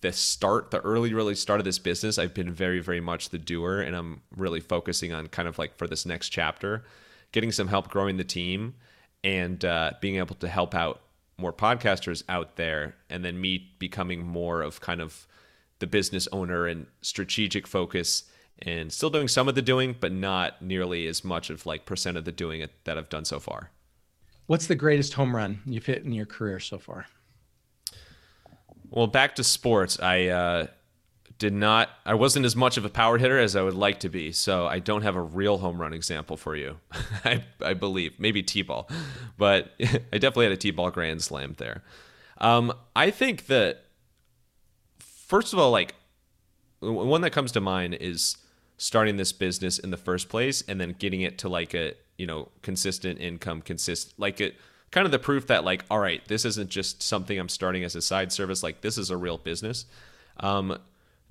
the 0.05 0.13
start, 0.13 0.71
the 0.71 0.81
early, 0.83 1.15
really 1.15 1.35
start 1.35 1.61
of 1.61 1.65
this 1.65 1.79
business, 1.79 2.19
I've 2.19 2.35
been 2.35 2.53
very, 2.53 2.81
very 2.81 3.01
much 3.01 3.31
the 3.31 3.39
doer, 3.39 3.81
and 3.81 3.97
I'm 3.97 4.21
really 4.37 4.61
focusing 4.61 5.15
on 5.15 5.29
kind 5.29 5.49
of 5.49 5.59
like 5.59 5.79
for 5.79 5.87
this 5.87 6.05
next 6.05 6.29
chapter, 6.29 6.85
getting 7.33 7.51
some 7.51 7.69
help 7.69 7.89
growing 7.89 8.19
the 8.19 8.25
team 8.25 8.75
and 9.25 9.65
uh, 9.65 9.93
being 10.03 10.17
able 10.17 10.35
to 10.37 10.47
help 10.47 10.75
out 10.75 11.01
more 11.39 11.55
podcasters 11.55 12.23
out 12.29 12.57
there, 12.57 12.97
and 13.09 13.25
then 13.25 13.41
me 13.41 13.73
becoming 13.79 14.27
more 14.27 14.61
of 14.61 14.83
kind 14.83 15.01
of 15.01 15.27
the 15.79 15.87
business 15.87 16.29
owner 16.33 16.67
and 16.67 16.87
strategic 17.01 17.67
focus 17.67 18.25
and 18.59 18.93
still 18.93 19.09
doing 19.09 19.27
some 19.27 19.49
of 19.49 19.55
the 19.55 19.63
doing, 19.63 19.97
but 19.99 20.13
not 20.13 20.61
nearly 20.61 21.07
as 21.07 21.25
much 21.25 21.49
of 21.49 21.65
like 21.65 21.87
percent 21.87 22.19
of 22.19 22.27
the 22.27 22.31
doing 22.31 22.69
that 22.85 22.99
I've 22.99 23.09
done 23.09 23.25
so 23.25 23.41
far. 23.41 23.71
What's 24.49 24.67
the 24.67 24.75
greatest 24.75 25.15
home 25.15 25.35
run 25.35 25.63
you've 25.65 25.87
hit 25.87 26.05
in 26.05 26.13
your 26.13 26.27
career 26.27 26.61
so 26.61 26.77
far? 26.77 27.07
Well, 28.95 29.09
back 29.09 29.35
to 29.35 29.45
sports. 29.45 29.99
I 29.99 30.27
uh, 30.29 30.67
did 31.41 31.53
not. 31.53 31.91
I 32.07 32.15
wasn't 32.15 32.47
as 32.47 32.55
much 32.55 32.77
of 32.77 32.85
a 32.85 32.89
power 32.89 33.19
hitter 33.19 33.41
as 33.41 33.57
I 33.57 33.63
would 33.63 33.75
like 33.75 33.99
to 34.01 34.09
be, 34.09 34.31
so 34.31 34.69
I 34.69 34.79
don't 34.79 35.03
have 35.03 35.17
a 35.17 35.21
real 35.21 35.59
home 35.59 35.81
run 35.81 35.93
example 35.93 36.37
for 36.37 36.55
you. 36.55 36.77
I, 37.25 37.43
I 37.61 37.75
believe 37.75 38.21
maybe 38.21 38.41
t-ball, 38.41 38.89
but 39.37 39.73
I 39.81 40.19
definitely 40.19 40.45
had 40.45 40.53
a 40.53 40.57
t-ball 40.57 40.93
grand 40.93 41.23
slam 41.23 41.57
there. 41.59 41.83
Um, 42.39 42.73
I 42.95 43.11
think 43.11 43.47
that 43.47 43.83
first 45.01 45.53
of 45.53 45.59
all, 45.59 45.73
like 45.73 45.97
one 46.79 47.23
that 47.23 47.31
comes 47.31 47.51
to 47.53 47.61
mind 47.61 47.95
is 47.95 48.37
starting 48.77 49.17
this 49.17 49.33
business 49.33 49.81
in 49.81 49.91
the 49.91 49.97
first 49.97 50.29
place 50.29 50.63
and 50.69 50.81
then 50.81 50.95
getting 50.97 51.23
it 51.23 51.39
to 51.39 51.49
like 51.49 51.75
a 51.75 51.95
you 52.17 52.29
know 52.29 52.49
consistent 52.63 53.21
income, 53.21 53.61
consist 53.61 54.15
like 54.19 54.41
it 54.41 54.55
kind 54.95 55.07
of 55.07 55.11
the 55.11 55.19
proof 55.19 55.49
that 55.49 55.65
like 55.65 55.85
all 55.91 55.99
right 55.99 56.25
this 56.29 56.45
isn't 56.45 56.71
just 56.71 57.03
something 57.03 57.37
i'm 57.37 57.49
starting 57.49 57.83
as 57.83 57.97
a 57.97 58.01
side 58.01 58.31
service 58.31 58.63
like 58.63 58.81
this 58.81 58.97
is 58.97 59.11
a 59.11 59.17
real 59.17 59.37
business. 59.37 59.87
Um, 60.39 60.79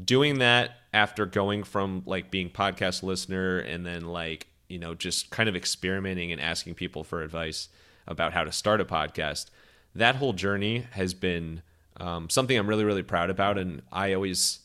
doing 0.04 0.40
that 0.40 0.72
after 0.94 1.26
going 1.26 1.64
from 1.64 2.04
like 2.06 2.30
being 2.30 2.50
podcast 2.50 3.04
listener 3.04 3.60
and 3.60 3.86
then 3.86 4.06
like 4.06 4.48
you 4.68 4.80
know 4.80 4.94
just 4.94 5.30
kind 5.30 5.48
of 5.48 5.56
experimenting 5.56 6.34
and 6.34 6.42
asking 6.42 6.74
people 6.74 7.06
for 7.06 7.22
advice 7.22 7.70
about 8.06 8.34
how 8.34 8.44
to 8.44 8.52
start 8.52 8.82
a 8.82 8.86
podcast 8.86 9.50
that 9.96 10.18
whole 10.18 10.34
journey 10.34 10.86
has 10.92 11.14
been 11.14 11.62
um, 12.02 12.30
something 12.30 12.58
i'm 12.58 12.68
really 12.68 12.84
really 12.84 13.04
proud 13.04 13.30
about. 13.30 13.58
And 13.58 13.82
i 13.94 14.12
always 14.12 14.60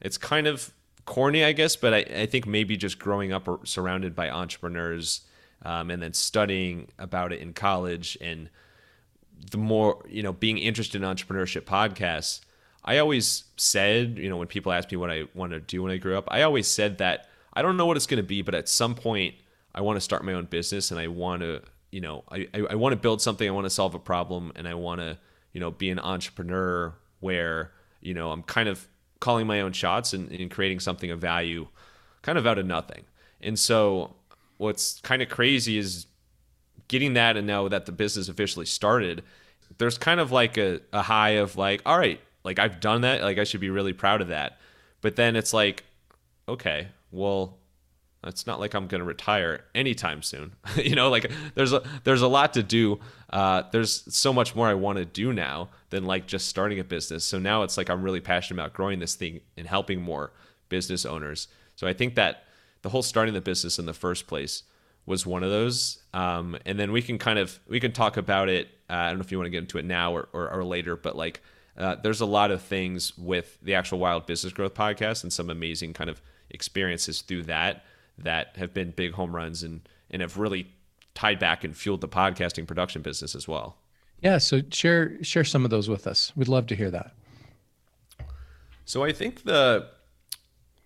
it's 0.00 0.18
kind 0.18 0.46
of 0.46 0.72
corny 1.04 1.42
i 1.42 1.50
guess 1.50 1.74
but 1.74 1.92
i, 1.92 1.98
I 1.98 2.26
think 2.26 2.46
maybe 2.46 2.76
just 2.76 3.00
growing 3.00 3.32
up 3.32 3.66
surrounded 3.66 4.14
by 4.14 4.30
entrepreneurs 4.30 5.22
um, 5.62 5.90
and 5.90 6.02
then 6.02 6.12
studying 6.12 6.88
about 6.98 7.32
it 7.32 7.40
in 7.40 7.52
college 7.52 8.16
and 8.20 8.48
the 9.50 9.58
more 9.58 10.02
you 10.08 10.22
know 10.22 10.32
being 10.32 10.58
interested 10.58 11.02
in 11.02 11.08
entrepreneurship 11.08 11.62
podcasts 11.62 12.40
i 12.84 12.98
always 12.98 13.44
said 13.56 14.16
you 14.18 14.28
know 14.28 14.36
when 14.36 14.48
people 14.48 14.72
ask 14.72 14.90
me 14.90 14.96
what 14.96 15.10
i 15.10 15.24
want 15.34 15.52
to 15.52 15.60
do 15.60 15.82
when 15.82 15.92
i 15.92 15.96
grew 15.96 16.16
up 16.16 16.24
i 16.28 16.42
always 16.42 16.66
said 16.66 16.98
that 16.98 17.28
i 17.52 17.62
don't 17.62 17.76
know 17.76 17.86
what 17.86 17.96
it's 17.96 18.06
going 18.06 18.16
to 18.16 18.26
be 18.26 18.42
but 18.42 18.54
at 18.54 18.68
some 18.68 18.94
point 18.94 19.34
I 19.76 19.82
want 19.82 19.98
to 19.98 20.00
start 20.00 20.24
my 20.24 20.32
own 20.32 20.46
business 20.46 20.90
and 20.90 20.98
I 20.98 21.08
want 21.08 21.42
to, 21.42 21.60
you 21.90 22.00
know, 22.00 22.24
I, 22.30 22.48
I, 22.54 22.60
I 22.70 22.74
want 22.74 22.94
to 22.94 22.96
build 22.96 23.20
something, 23.20 23.46
I 23.46 23.52
want 23.52 23.66
to 23.66 23.70
solve 23.70 23.94
a 23.94 23.98
problem, 23.98 24.50
and 24.56 24.66
I 24.66 24.74
want 24.74 25.02
to, 25.02 25.18
you 25.52 25.60
know, 25.60 25.70
be 25.70 25.90
an 25.90 25.98
entrepreneur 25.98 26.94
where, 27.20 27.72
you 28.00 28.14
know, 28.14 28.32
I'm 28.32 28.42
kind 28.42 28.70
of 28.70 28.88
calling 29.20 29.46
my 29.46 29.60
own 29.60 29.72
shots 29.72 30.14
and, 30.14 30.32
and 30.32 30.50
creating 30.50 30.80
something 30.80 31.10
of 31.10 31.20
value 31.20 31.68
kind 32.22 32.38
of 32.38 32.46
out 32.46 32.58
of 32.58 32.66
nothing. 32.66 33.04
And 33.40 33.58
so 33.58 34.16
what's 34.58 35.00
kind 35.00 35.22
of 35.22 35.28
crazy 35.28 35.78
is 35.78 36.06
getting 36.88 37.14
that 37.14 37.36
and 37.36 37.46
now 37.46 37.68
that 37.68 37.86
the 37.86 37.92
business 37.92 38.28
officially 38.28 38.66
started, 38.66 39.22
there's 39.78 39.98
kind 39.98 40.20
of 40.20 40.32
like 40.32 40.56
a, 40.56 40.80
a 40.92 41.02
high 41.02 41.30
of 41.30 41.56
like, 41.56 41.82
all 41.84 41.98
right, 41.98 42.20
like 42.44 42.58
I've 42.58 42.80
done 42.80 43.02
that, 43.02 43.22
like 43.22 43.38
I 43.38 43.44
should 43.44 43.60
be 43.60 43.70
really 43.70 43.92
proud 43.92 44.20
of 44.20 44.28
that. 44.28 44.58
But 45.00 45.16
then 45.16 45.36
it's 45.36 45.52
like, 45.52 45.84
okay, 46.48 46.88
well, 47.10 47.58
it's 48.24 48.46
not 48.46 48.58
like 48.58 48.74
I'm 48.74 48.86
going 48.86 49.00
to 49.00 49.04
retire 49.06 49.64
anytime 49.74 50.22
soon. 50.22 50.52
you 50.76 50.94
know, 50.94 51.10
like 51.10 51.30
there's 51.54 51.72
a 51.72 51.82
there's 52.04 52.22
a 52.22 52.28
lot 52.28 52.54
to 52.54 52.62
do. 52.62 52.98
Uh, 53.30 53.62
there's 53.72 54.02
so 54.14 54.32
much 54.32 54.54
more 54.54 54.66
I 54.66 54.74
want 54.74 54.98
to 54.98 55.04
do 55.04 55.32
now 55.32 55.68
than 55.90 56.04
like 56.04 56.26
just 56.26 56.48
starting 56.48 56.80
a 56.80 56.84
business. 56.84 57.24
So 57.24 57.38
now 57.38 57.62
it's 57.62 57.76
like 57.76 57.88
I'm 57.88 58.02
really 58.02 58.20
passionate 58.20 58.60
about 58.60 58.74
growing 58.74 58.98
this 58.98 59.14
thing 59.14 59.40
and 59.56 59.66
helping 59.66 60.00
more 60.00 60.32
business 60.68 61.04
owners. 61.06 61.48
So 61.76 61.86
I 61.86 61.92
think 61.92 62.14
that 62.16 62.44
the 62.86 62.90
whole 62.90 63.02
starting 63.02 63.34
the 63.34 63.40
business 63.40 63.80
in 63.80 63.86
the 63.86 63.92
first 63.92 64.28
place 64.28 64.62
was 65.06 65.26
one 65.26 65.42
of 65.42 65.50
those. 65.50 65.98
Um, 66.14 66.56
and 66.64 66.78
then 66.78 66.92
we 66.92 67.02
can 67.02 67.18
kind 67.18 67.36
of 67.36 67.58
we 67.66 67.80
can 67.80 67.90
talk 67.90 68.16
about 68.16 68.48
it. 68.48 68.68
Uh, 68.88 68.92
I 68.92 69.08
don't 69.08 69.18
know 69.18 69.24
if 69.24 69.32
you 69.32 69.38
want 69.38 69.46
to 69.46 69.50
get 69.50 69.58
into 69.58 69.78
it 69.78 69.84
now 69.84 70.12
or, 70.12 70.28
or, 70.32 70.48
or 70.48 70.62
later, 70.62 70.94
but 70.94 71.16
like 71.16 71.42
uh, 71.76 71.96
there's 71.96 72.20
a 72.20 72.26
lot 72.26 72.52
of 72.52 72.62
things 72.62 73.18
with 73.18 73.58
the 73.60 73.74
actual 73.74 73.98
Wild 73.98 74.24
Business 74.24 74.52
Growth 74.52 74.74
podcast 74.74 75.24
and 75.24 75.32
some 75.32 75.50
amazing 75.50 75.94
kind 75.94 76.08
of 76.08 76.22
experiences 76.50 77.22
through 77.22 77.42
that 77.42 77.84
that 78.18 78.56
have 78.56 78.72
been 78.72 78.92
big 78.92 79.14
home 79.14 79.34
runs 79.34 79.64
and 79.64 79.80
and 80.08 80.22
have 80.22 80.38
really 80.38 80.72
tied 81.16 81.40
back 81.40 81.64
and 81.64 81.76
fueled 81.76 82.02
the 82.02 82.08
podcasting 82.08 82.68
production 82.68 83.02
business 83.02 83.34
as 83.34 83.48
well. 83.48 83.78
Yeah, 84.22 84.38
so 84.38 84.62
share 84.70 85.20
share 85.24 85.42
some 85.42 85.64
of 85.64 85.72
those 85.72 85.88
with 85.88 86.06
us. 86.06 86.32
We'd 86.36 86.46
love 86.46 86.68
to 86.68 86.76
hear 86.76 86.92
that. 86.92 87.14
So 88.84 89.02
I 89.02 89.10
think 89.10 89.42
the 89.42 89.88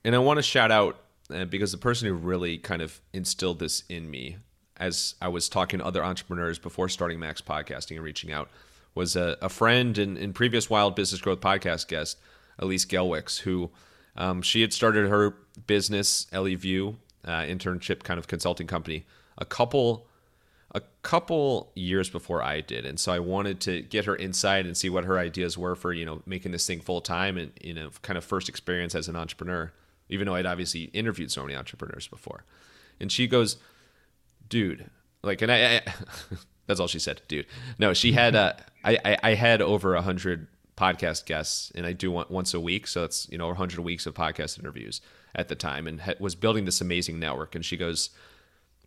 and 0.02 0.14
I 0.14 0.18
want 0.18 0.38
to 0.38 0.42
shout 0.42 0.70
out 0.70 0.99
uh, 1.32 1.44
because 1.44 1.72
the 1.72 1.78
person 1.78 2.08
who 2.08 2.14
really 2.14 2.58
kind 2.58 2.82
of 2.82 3.00
instilled 3.12 3.58
this 3.58 3.84
in 3.88 4.10
me 4.10 4.36
as 4.76 5.14
I 5.20 5.28
was 5.28 5.48
talking 5.48 5.78
to 5.78 5.84
other 5.84 6.02
entrepreneurs 6.02 6.58
before 6.58 6.88
starting 6.88 7.20
Max 7.20 7.40
Podcasting 7.40 7.96
and 7.96 8.04
reaching 8.04 8.32
out 8.32 8.50
was 8.94 9.14
a, 9.14 9.36
a 9.42 9.48
friend 9.48 9.96
and, 9.98 10.16
and 10.16 10.34
previous 10.34 10.70
Wild 10.70 10.96
Business 10.96 11.20
Growth 11.20 11.40
podcast 11.40 11.86
guest, 11.86 12.18
Elise 12.58 12.86
Gelwicks, 12.86 13.40
who 13.40 13.70
um, 14.16 14.42
she 14.42 14.62
had 14.62 14.72
started 14.72 15.08
her 15.08 15.36
business, 15.66 16.26
Ellie 16.32 16.54
View, 16.54 16.98
uh, 17.24 17.42
internship 17.42 18.02
kind 18.02 18.18
of 18.18 18.26
consulting 18.26 18.66
company, 18.66 19.06
a 19.38 19.44
couple 19.44 20.06
a 20.72 20.80
couple 21.02 21.72
years 21.74 22.08
before 22.08 22.44
I 22.44 22.60
did, 22.60 22.86
and 22.86 22.98
so 22.98 23.12
I 23.12 23.18
wanted 23.18 23.60
to 23.62 23.82
get 23.82 24.04
her 24.04 24.14
insight 24.14 24.66
and 24.66 24.76
see 24.76 24.88
what 24.88 25.04
her 25.04 25.18
ideas 25.18 25.58
were 25.58 25.74
for 25.74 25.92
you 25.92 26.04
know 26.04 26.22
making 26.26 26.52
this 26.52 26.66
thing 26.66 26.80
full 26.80 27.00
time 27.00 27.36
and 27.36 27.52
you 27.60 27.74
know 27.74 27.90
kind 28.02 28.16
of 28.16 28.24
first 28.24 28.48
experience 28.48 28.94
as 28.94 29.08
an 29.08 29.16
entrepreneur 29.16 29.72
even 30.10 30.26
though 30.26 30.34
I'd 30.34 30.46
obviously 30.46 30.84
interviewed 30.84 31.32
so 31.32 31.42
many 31.42 31.56
entrepreneurs 31.56 32.06
before. 32.06 32.44
And 33.00 33.10
she 33.10 33.26
goes, 33.26 33.56
dude, 34.48 34.90
like, 35.22 35.40
and 35.40 35.50
I, 35.50 35.76
I 35.76 35.82
that's 36.66 36.80
all 36.80 36.88
she 36.88 36.98
said, 36.98 37.22
dude. 37.28 37.46
No, 37.78 37.94
she 37.94 38.12
had, 38.12 38.36
uh, 38.36 38.54
I, 38.84 39.16
I, 39.22 39.34
had 39.34 39.60
over 39.62 39.94
a 39.94 40.02
hundred 40.02 40.46
podcast 40.76 41.26
guests 41.26 41.70
and 41.74 41.84
I 41.84 41.92
do 41.92 42.10
one 42.10 42.26
once 42.28 42.54
a 42.54 42.60
week. 42.60 42.86
So 42.86 43.04
it's, 43.04 43.28
you 43.30 43.38
know, 43.38 43.48
100 43.48 43.80
weeks 43.80 44.06
of 44.06 44.14
podcast 44.14 44.58
interviews 44.58 45.00
at 45.34 45.48
the 45.48 45.54
time 45.54 45.86
and 45.86 46.00
ha- 46.00 46.14
was 46.18 46.34
building 46.34 46.64
this 46.64 46.80
amazing 46.80 47.18
network. 47.18 47.54
And 47.54 47.64
she 47.64 47.76
goes, 47.76 48.10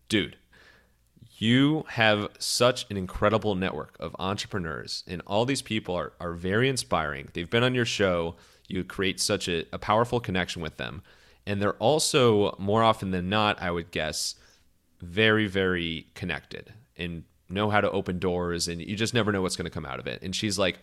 dude, 0.08 0.36
you 1.38 1.84
have 1.88 2.28
such 2.38 2.90
an 2.90 2.96
incredible 2.96 3.54
network 3.54 3.96
of 4.00 4.14
entrepreneurs 4.18 5.04
and 5.06 5.22
all 5.26 5.44
these 5.44 5.62
people 5.62 5.94
are, 5.94 6.12
are 6.20 6.32
very 6.32 6.68
inspiring. 6.68 7.28
They've 7.32 7.48
been 7.48 7.62
on 7.62 7.74
your 7.74 7.84
show 7.84 8.34
you 8.68 8.84
create 8.84 9.20
such 9.20 9.48
a, 9.48 9.64
a 9.72 9.78
powerful 9.78 10.20
connection 10.20 10.62
with 10.62 10.76
them. 10.76 11.02
And 11.46 11.60
they're 11.60 11.74
also, 11.74 12.56
more 12.58 12.82
often 12.82 13.10
than 13.10 13.28
not, 13.28 13.60
I 13.60 13.70
would 13.70 13.90
guess, 13.90 14.36
very, 15.00 15.46
very 15.46 16.06
connected 16.14 16.72
and 16.96 17.24
know 17.48 17.68
how 17.68 17.80
to 17.80 17.90
open 17.90 18.18
doors. 18.18 18.68
And 18.68 18.80
you 18.80 18.96
just 18.96 19.14
never 19.14 19.30
know 19.30 19.42
what's 19.42 19.56
going 19.56 19.66
to 19.66 19.70
come 19.70 19.84
out 19.84 20.00
of 20.00 20.06
it. 20.06 20.22
And 20.22 20.34
she's 20.34 20.58
like, 20.58 20.78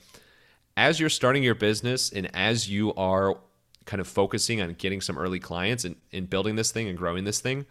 as 0.78 1.00
you're 1.00 1.10
starting 1.10 1.44
your 1.44 1.56
business 1.56 2.12
and 2.12 2.34
as 2.36 2.70
you 2.70 2.94
are 2.96 3.38
kind 3.86 4.00
of 4.00 4.08
focusing 4.08 4.62
on 4.62 4.74
getting 4.74 5.02
some 5.02 5.18
early 5.18 5.40
clients 5.40 5.84
and, 5.84 5.96
and 6.14 6.30
building 6.30 6.56
this 6.56 6.72
thing 6.72 6.88
and 6.88 6.98
growing 6.98 7.24
this 7.24 7.40
thing, 7.40 7.66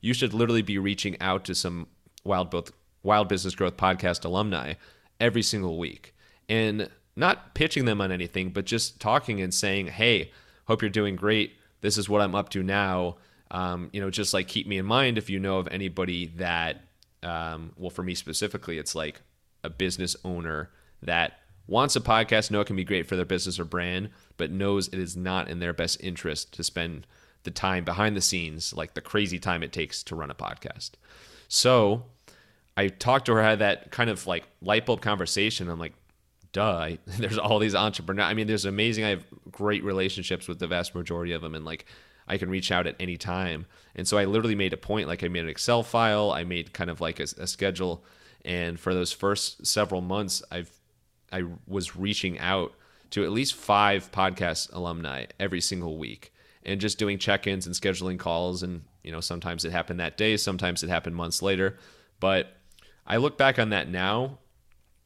you 0.00 0.14
should 0.14 0.32
literally 0.32 0.62
be 0.62 0.78
reaching 0.78 1.20
out 1.20 1.44
to 1.44 1.54
some 1.54 1.88
wild 2.24 2.50
both 2.50 2.72
wild 3.02 3.28
business 3.28 3.54
growth 3.54 3.76
podcast 3.76 4.24
alumni 4.24 4.74
every 5.20 5.42
single 5.42 5.78
week. 5.78 6.14
And 6.48 6.88
not 7.16 7.54
pitching 7.54 7.86
them 7.86 8.00
on 8.00 8.12
anything, 8.12 8.50
but 8.50 8.64
just 8.64 9.00
talking 9.00 9.40
and 9.40 9.52
saying, 9.52 9.88
"Hey, 9.88 10.30
hope 10.66 10.82
you're 10.82 10.90
doing 10.90 11.16
great. 11.16 11.56
This 11.80 11.98
is 11.98 12.08
what 12.08 12.20
I'm 12.20 12.34
up 12.34 12.50
to 12.50 12.62
now." 12.62 13.16
Um, 13.50 13.90
you 13.92 14.00
know, 14.00 14.10
just 14.10 14.34
like 14.34 14.48
keep 14.48 14.66
me 14.66 14.78
in 14.78 14.86
mind 14.86 15.18
if 15.18 15.30
you 15.30 15.38
know 15.38 15.58
of 15.58 15.68
anybody 15.68 16.26
that, 16.36 16.82
um, 17.22 17.72
well, 17.76 17.90
for 17.90 18.02
me 18.02 18.14
specifically, 18.14 18.76
it's 18.76 18.94
like 18.94 19.22
a 19.62 19.70
business 19.70 20.16
owner 20.24 20.70
that 21.02 21.40
wants 21.66 21.96
a 21.96 22.00
podcast, 22.00 22.50
know 22.50 22.60
it 22.60 22.66
can 22.66 22.76
be 22.76 22.84
great 22.84 23.06
for 23.06 23.16
their 23.16 23.24
business 23.24 23.58
or 23.58 23.64
brand, 23.64 24.10
but 24.36 24.50
knows 24.50 24.88
it 24.88 24.98
is 24.98 25.16
not 25.16 25.48
in 25.48 25.58
their 25.58 25.72
best 25.72 26.02
interest 26.02 26.52
to 26.54 26.62
spend 26.62 27.06
the 27.42 27.50
time 27.50 27.84
behind 27.84 28.16
the 28.16 28.20
scenes, 28.20 28.74
like 28.74 28.94
the 28.94 29.00
crazy 29.00 29.38
time 29.38 29.62
it 29.62 29.72
takes 29.72 30.02
to 30.02 30.16
run 30.16 30.30
a 30.30 30.34
podcast. 30.34 30.92
So 31.48 32.04
I 32.76 32.88
talked 32.88 33.26
to 33.26 33.34
her, 33.34 33.42
had 33.42 33.60
that 33.60 33.90
kind 33.90 34.10
of 34.10 34.26
like 34.26 34.44
light 34.60 34.86
bulb 34.86 35.00
conversation. 35.00 35.68
I'm 35.68 35.78
like, 35.78 35.94
duh, 36.56 36.96
there's 37.18 37.36
all 37.36 37.58
these 37.58 37.74
entrepreneurs. 37.74 38.30
I 38.30 38.34
mean, 38.34 38.46
there's 38.46 38.64
amazing. 38.64 39.04
I 39.04 39.10
have 39.10 39.26
great 39.50 39.84
relationships 39.84 40.48
with 40.48 40.58
the 40.58 40.66
vast 40.66 40.94
majority 40.94 41.32
of 41.32 41.42
them, 41.42 41.54
and 41.54 41.66
like 41.66 41.84
I 42.26 42.38
can 42.38 42.48
reach 42.48 42.72
out 42.72 42.86
at 42.86 42.96
any 42.98 43.18
time. 43.18 43.66
And 43.94 44.08
so 44.08 44.16
I 44.16 44.24
literally 44.24 44.54
made 44.54 44.72
a 44.72 44.78
point. 44.78 45.06
Like 45.06 45.22
I 45.22 45.28
made 45.28 45.44
an 45.44 45.50
Excel 45.50 45.82
file. 45.82 46.30
I 46.30 46.44
made 46.44 46.72
kind 46.72 46.88
of 46.88 47.00
like 47.00 47.20
a, 47.20 47.24
a 47.38 47.46
schedule. 47.46 48.04
And 48.44 48.80
for 48.80 48.94
those 48.94 49.12
first 49.12 49.66
several 49.66 50.00
months, 50.00 50.42
I've 50.50 50.72
I 51.30 51.42
was 51.66 51.94
reaching 51.94 52.38
out 52.38 52.72
to 53.10 53.24
at 53.24 53.32
least 53.32 53.54
five 53.54 54.10
podcast 54.10 54.72
alumni 54.72 55.26
every 55.38 55.60
single 55.60 55.98
week, 55.98 56.32
and 56.64 56.80
just 56.80 56.98
doing 56.98 57.18
check-ins 57.18 57.66
and 57.66 57.74
scheduling 57.74 58.18
calls. 58.18 58.62
And 58.62 58.84
you 59.04 59.12
know, 59.12 59.20
sometimes 59.20 59.66
it 59.66 59.72
happened 59.72 60.00
that 60.00 60.16
day, 60.16 60.38
sometimes 60.38 60.82
it 60.82 60.88
happened 60.88 61.16
months 61.16 61.42
later. 61.42 61.76
But 62.18 62.56
I 63.06 63.18
look 63.18 63.36
back 63.36 63.58
on 63.58 63.68
that 63.70 63.90
now 63.90 64.38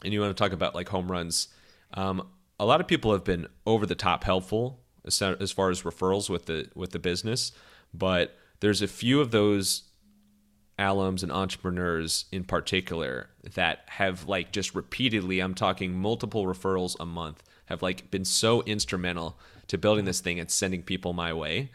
and 0.05 0.13
you 0.13 0.21
want 0.21 0.37
to 0.37 0.43
talk 0.43 0.53
about 0.53 0.75
like 0.75 0.89
home 0.89 1.11
runs, 1.11 1.49
um, 1.95 2.27
a 2.59 2.65
lot 2.65 2.81
of 2.81 2.87
people 2.87 3.13
have 3.13 3.25
been 3.25 3.47
over 3.67 3.87
the 3.87 3.95
top 3.95 4.25
helpful 4.25 4.81
as, 5.05 5.19
far 5.19 5.71
as 5.71 5.83
referrals 5.83 6.29
with 6.29 6.47
the 6.47 6.69
with 6.75 6.91
the 6.91 6.99
business, 6.99 7.53
but 7.95 8.37
there's 8.61 8.83
a 8.83 8.89
few 8.89 9.21
of 9.21 9.31
those 9.31 9.85
alums 10.79 11.23
and 11.23 11.31
entrepreneurs 11.31 12.25
in 12.33 12.45
particular 12.45 13.29
that 13.55 13.81
have 13.87 14.27
like 14.27 14.51
just 14.51 14.75
repeatedly 14.75 15.39
i'm 15.39 15.55
talking 15.55 15.93
multiple 15.93 16.47
referrals 16.47 16.97
a 16.99 17.05
month 17.05 17.43
have 17.71 17.83
like 17.83 18.11
been 18.11 18.25
so 18.25 18.63
instrumental 18.63 19.39
to 19.69 19.79
building 19.79 20.05
this 20.05 20.21
thing 20.21 20.41
and 20.41 20.51
sending 20.51 20.83
people 20.83 21.13
my 21.13 21.33
way. 21.33 21.71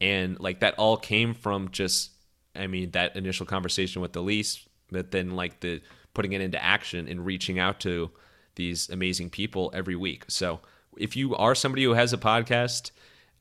And 0.00 0.38
like 0.38 0.60
that 0.60 0.74
all 0.78 0.96
came 0.96 1.34
from 1.34 1.70
just 1.70 2.12
i 2.56 2.66
mean 2.66 2.90
that 2.92 3.14
initial 3.16 3.46
conversation 3.46 4.02
with 4.02 4.12
the 4.12 4.22
lease 4.22 4.66
but 4.90 5.12
then 5.12 5.30
like 5.36 5.60
the 5.60 5.80
putting 6.14 6.32
it 6.32 6.40
into 6.40 6.62
action 6.62 7.08
and 7.08 7.24
reaching 7.24 7.58
out 7.58 7.80
to 7.80 8.10
these 8.56 8.88
amazing 8.90 9.30
people 9.30 9.70
every 9.74 9.96
week. 9.96 10.24
So 10.28 10.60
if 10.96 11.16
you 11.16 11.34
are 11.36 11.54
somebody 11.54 11.84
who 11.84 11.94
has 11.94 12.12
a 12.12 12.18
podcast, 12.18 12.90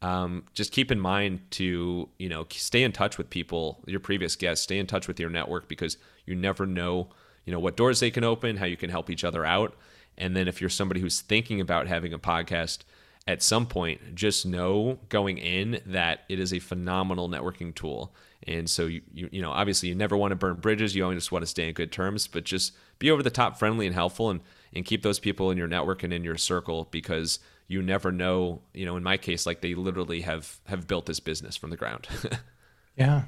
um, 0.01 0.43
just 0.53 0.71
keep 0.71 0.91
in 0.91 0.99
mind 0.99 1.41
to 1.51 2.07
you 2.17 2.29
know 2.29 2.45
stay 2.51 2.83
in 2.83 2.91
touch 2.91 3.17
with 3.17 3.29
people, 3.29 3.83
your 3.85 3.99
previous 3.99 4.35
guests, 4.35 4.63
stay 4.63 4.79
in 4.79 4.87
touch 4.87 5.07
with 5.07 5.19
your 5.19 5.29
network 5.29 5.67
because 5.67 5.97
you 6.25 6.35
never 6.35 6.65
know 6.65 7.09
you 7.45 7.51
know 7.51 7.59
what 7.59 7.75
doors 7.75 7.99
they 7.99 8.11
can 8.11 8.23
open, 8.23 8.57
how 8.57 8.65
you 8.65 8.77
can 8.77 8.89
help 8.89 9.09
each 9.09 9.23
other 9.23 9.45
out, 9.45 9.75
and 10.17 10.35
then 10.35 10.47
if 10.47 10.61
you're 10.61 10.69
somebody 10.69 11.01
who's 11.01 11.21
thinking 11.21 11.59
about 11.59 11.87
having 11.87 12.13
a 12.13 12.19
podcast 12.19 12.79
at 13.27 13.43
some 13.43 13.65
point, 13.65 14.15
just 14.15 14.45
know 14.45 14.99
going 15.09 15.37
in 15.37 15.81
that 15.85 16.21
it 16.29 16.39
is 16.39 16.53
a 16.53 16.59
phenomenal 16.59 17.29
networking 17.29 17.75
tool 17.75 18.13
and 18.49 18.67
so 18.67 18.87
you, 18.87 19.01
you, 19.13 19.29
you 19.31 19.41
know, 19.43 19.51
obviously 19.51 19.89
you 19.89 19.95
never 19.95 20.17
want 20.17 20.31
to 20.31 20.35
burn 20.35 20.55
bridges. 20.55 20.95
You 20.95 21.03
always 21.03 21.17
just 21.17 21.31
want 21.31 21.43
to 21.43 21.47
stay 21.47 21.67
in 21.67 21.75
good 21.75 21.91
terms, 21.91 22.25
but 22.25 22.45
just 22.45 22.73
be 22.97 23.11
over 23.11 23.21
the 23.21 23.29
top 23.29 23.59
friendly 23.59 23.85
and 23.85 23.93
helpful 23.93 24.31
and, 24.31 24.41
and 24.73 24.83
keep 24.83 25.03
those 25.03 25.19
people 25.19 25.51
in 25.51 25.57
your 25.57 25.67
network 25.67 26.01
and 26.01 26.11
in 26.11 26.23
your 26.23 26.35
circle 26.35 26.87
because 26.89 27.37
you 27.67 27.83
never 27.83 28.11
know, 28.11 28.63
you 28.73 28.87
know, 28.87 28.97
in 28.97 29.03
my 29.03 29.17
case, 29.17 29.45
like 29.45 29.61
they 29.61 29.75
literally 29.75 30.21
have, 30.21 30.59
have 30.65 30.87
built 30.87 31.05
this 31.05 31.19
business 31.19 31.55
from 31.55 31.69
the 31.69 31.77
ground. 31.77 32.07
yeah. 32.97 33.25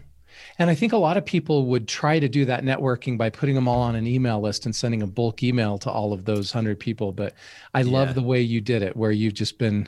And 0.58 0.72
I 0.72 0.75
think 0.75 0.92
a 0.92 0.98
lot 0.98 1.18
of 1.18 1.25
people 1.25 1.68
would 1.68 1.88
try 1.88 2.18
to 2.18 2.28
do 2.28 2.46
that 2.46 2.63
networking 2.63 3.16
by 3.16 3.30
putting 3.30 3.54
them 3.54 3.68
all 3.68 3.82
on 3.82 3.96
an 3.96 4.08
email 4.08 4.42
list 4.42 4.66
and 4.66 4.75
sending 4.75 5.04
a 5.04 5.08
bulk 5.08 5.44
email 5.44 5.78
to 5.80 5.92
all 5.92 6.13
of 6.13 6.25
those 6.25 6.51
hundred 6.51 6.80
people. 6.80 7.12
But 7.12 7.36
I 7.75 7.82
yeah. 7.82 7.92
love 7.92 8.16
the 8.16 8.24
way 8.24 8.42
you 8.42 8.60
did 8.60 8.82
it, 8.82 8.98
where 8.98 9.12
you've 9.12 9.36
just 9.36 9.60
been 9.60 9.88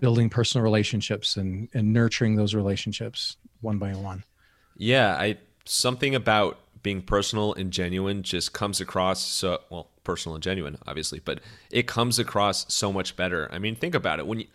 building 0.00 0.30
personal 0.30 0.64
relationships 0.64 1.36
and, 1.36 1.68
and 1.74 1.92
nurturing 1.92 2.34
those 2.34 2.56
relationships 2.56 3.36
one 3.60 3.78
by 3.78 3.92
one. 3.94 4.24
Yeah, 4.76 5.14
I 5.14 5.38
something 5.64 6.14
about 6.14 6.58
being 6.82 7.00
personal 7.02 7.54
and 7.54 7.70
genuine 7.72 8.22
just 8.22 8.52
comes 8.52 8.80
across 8.80 9.26
so 9.26 9.60
well 9.70 9.88
personal 10.04 10.34
and 10.34 10.44
genuine 10.44 10.76
obviously 10.86 11.18
but 11.18 11.40
it 11.70 11.86
comes 11.86 12.18
across 12.18 12.72
so 12.72 12.92
much 12.92 13.16
better. 13.16 13.48
I 13.50 13.58
mean 13.58 13.74
think 13.74 13.94
about 13.94 14.18
it. 14.18 14.26
When 14.26 14.40
you 14.40 14.46